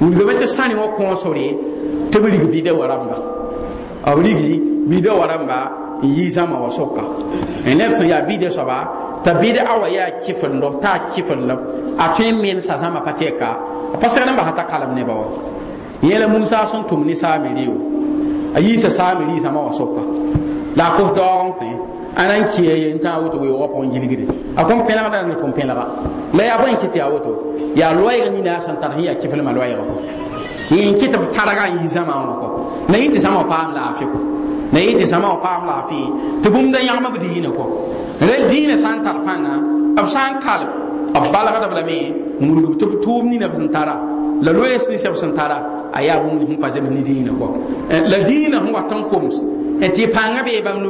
[0.00, 1.69] wilgame tɩ sãne wã kõosore
[2.12, 3.16] tɩ b rig bɩda wa rãmba
[4.16, 5.58] b rigi bɩda wa rãmba
[6.02, 7.02] n yi zãma wa soka
[7.64, 8.88] ned sẽn yaa bɩda soaba
[9.24, 11.58] t'a bɩd a wa yaa kɩfendo t'a kɩfendem
[11.98, 13.48] a tõe n mensa zãma pa tɛka
[14.00, 15.26] pa segd n basa t'a kalem nebã wa.
[16.02, 17.74] Yẽla musa sẽn tʋm ne saamiri yo.
[18.54, 20.00] A yiisa saamiri zãma wa soka
[20.76, 21.66] la a kos daoog n kõ
[22.16, 24.24] a na n kia yen tã woto weoogã pʋgẽ gilgde
[24.56, 25.86] a kõn pẽlgda ne kõn pẽlga
[26.34, 27.32] la yaa bõe n kɩ tɩ yaa woto
[27.76, 29.84] yaa loɛɛg nina sẽn tar sẽn yaa kɩflmã loɛɛgã
[30.76, 32.48] yin kita taraga yi zama wa ko
[32.88, 34.18] na yin ti sama paam laafi ko.
[34.72, 37.64] Na yin ti sama paam laafi to bum da yãgma b diinã ko.
[38.20, 39.54] Rel diinã sã n tar pãnga
[39.98, 40.68] b sã n kalb
[41.14, 41.98] b balgda b lame
[42.40, 43.94] mulg tɩ b tʋʋm nina b sẽn tara
[44.42, 45.58] la loees ni sẽb sẽn tara
[45.92, 47.46] a yaa bũmb sẽn pa zems ne diinã ko
[47.90, 49.36] la diinã sẽn wat n koms
[49.80, 50.86] tɩ pãngã bee bãmb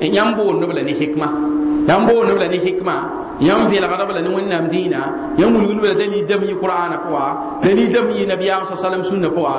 [0.00, 1.26] nuge yãmb boond b la ne hikma.
[1.88, 2.94] Yãmb boond b la ne hikma.
[3.40, 5.00] Yãmb vẽlgda b la ne wẽnnaam dĩinã
[5.38, 7.24] yãmb wilgd b la dalil dãmb yɩ qur'ana pʋga
[7.62, 9.54] dalil dãmb yɩ nabiyaam sa salam sũnna pʋga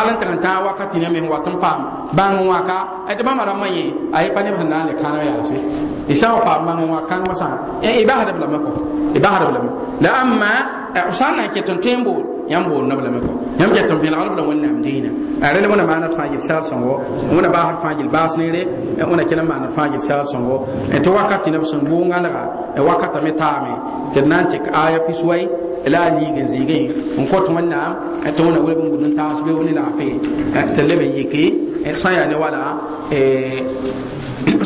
[0.00, 1.80] ala n tag n tãag wakati nã me wat n paam
[2.16, 2.78] bãng n wãka
[3.18, 5.56] tɩ bãmba rãmbã yẽ a yɩ pa neb sẽn na n le kãneg yaase
[6.08, 7.48] y sã n paam bãng n wã kãng masã
[7.82, 8.70] y basd b lame kɔ
[9.16, 9.70] y basd b lame
[10.00, 10.52] la amma
[11.08, 13.32] b sã n na n ket n tõe n bool yãmb bool neb lame kɔ
[13.60, 15.10] yãmb ket n vẽlgd b wẽnnaam dĩinã
[15.54, 16.92] rel wẽna maana d fãa gill sagl sõngo
[17.36, 18.62] wẽna baasd fãa gill baas neere
[19.10, 20.56] wẽna kell n maana d fãa gill sagl sõngo
[21.04, 22.42] tɩ wakati neb sẽn boongãlga
[22.88, 23.72] wakata me taame.
[24.14, 25.42] Tɩ d na n tɩk aya pisway
[25.92, 26.80] la a liig n zɩɩgẽ
[27.20, 27.92] n kõt wẽnnaam
[28.36, 30.06] tɩ wẽna welg n bũd n taas beoog ne laafɩ
[30.76, 31.44] tɩ leb n yɩke
[32.02, 32.60] sã yaa ne wala.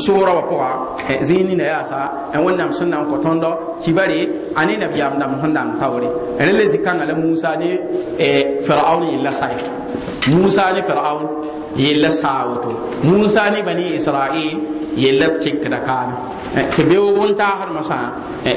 [0.07, 0.69] Soora wa pʋga
[1.29, 1.99] zĩig nina yaasa
[2.45, 3.51] wẽnnaam sẽn na n kõ tõndo
[3.83, 4.19] kibare
[4.55, 6.09] a ne nabiyaam dãmb sẽn dãng taoore
[6.39, 7.71] rẽ le zĩ-kãngã la musa ne
[8.67, 9.57] firaun yella sae
[10.33, 11.23] musa ne firaun
[11.77, 12.45] yella saa
[13.05, 14.57] musa ne bani israɩl
[14.97, 16.15] yella tɩkda kaane
[16.75, 17.99] tɩ beoog n taasd masã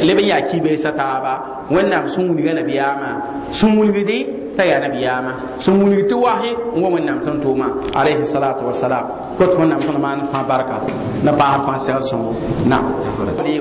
[0.07, 1.33] leb n yaa kibeesa taaba
[1.71, 3.09] wẽnnaam sẽn wilga nabiyaamã
[3.51, 4.17] sẽn wilgde
[4.57, 7.67] t'a yaa nabiyaamã sẽn wilg tɩ wasy n wa wẽnnaam tɩn tʋʋma
[7.99, 9.05] alayhi salatu wasalam
[9.37, 10.77] kot wẽnnaam tõnd maan fãa barka
[11.23, 12.31] na paasd fãa segd sõngo
[12.71, 12.83] nam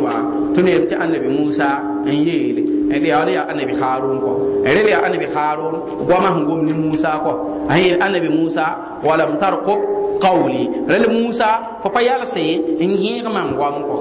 [0.05, 0.13] wa
[0.55, 4.31] tɩ neem tɩ annabi musa n yeele rẽ yaa yaa anabi harun kɔ
[4.65, 5.75] rẽ yaa anabi harun
[6.09, 7.33] goama sẽn gom ne musa kɔ
[7.69, 8.65] a yeel anabi musa
[9.07, 9.81] walam tarkub
[10.21, 10.71] qawli.
[10.89, 12.45] Rel musa fo pa yalse
[12.81, 13.97] n yẽeg mam goam kɔ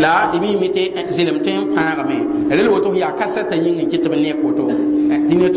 [0.00, 4.08] la d mi tɩ zelem tõe n rel woto yaa kasɛta yĩng n kɩ tɩ
[4.08, 5.48] b nek woto tɩ ne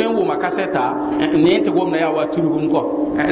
[1.43, 2.81] ne tɩ gomda yaa wa tulgum kɔ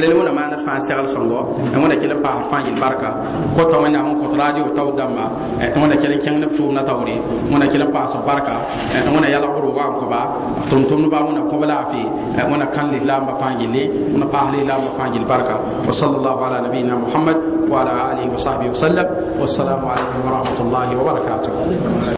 [0.00, 1.40] rel wẽna maan d fãa segl sõngo
[1.74, 3.10] wẽna kell n paasd fãa yel barka.
[3.56, 5.24] Kota wẽnnaam n kõt radio tao dãmba
[5.80, 7.16] wẽna kell n kẽng neb tʋʋmdã taoore
[7.50, 8.49] wẽna kell n paasd barka.
[9.14, 10.20] Wẽna yalg roogã n kõba
[10.70, 12.00] tʋm-tʋmdbã wẽna kõb laafɩ
[12.50, 15.54] wẽna kãn lislaambã fãa gilli wẽna paas lislaambã fãa gill barka
[15.86, 17.36] wa sallallahu ala nabiyina muhammad
[17.70, 19.06] wa ala alihi wa sahbihi wa sallam
[19.40, 21.52] wassalamu alaikum wa rahmatullahi wa barakatuh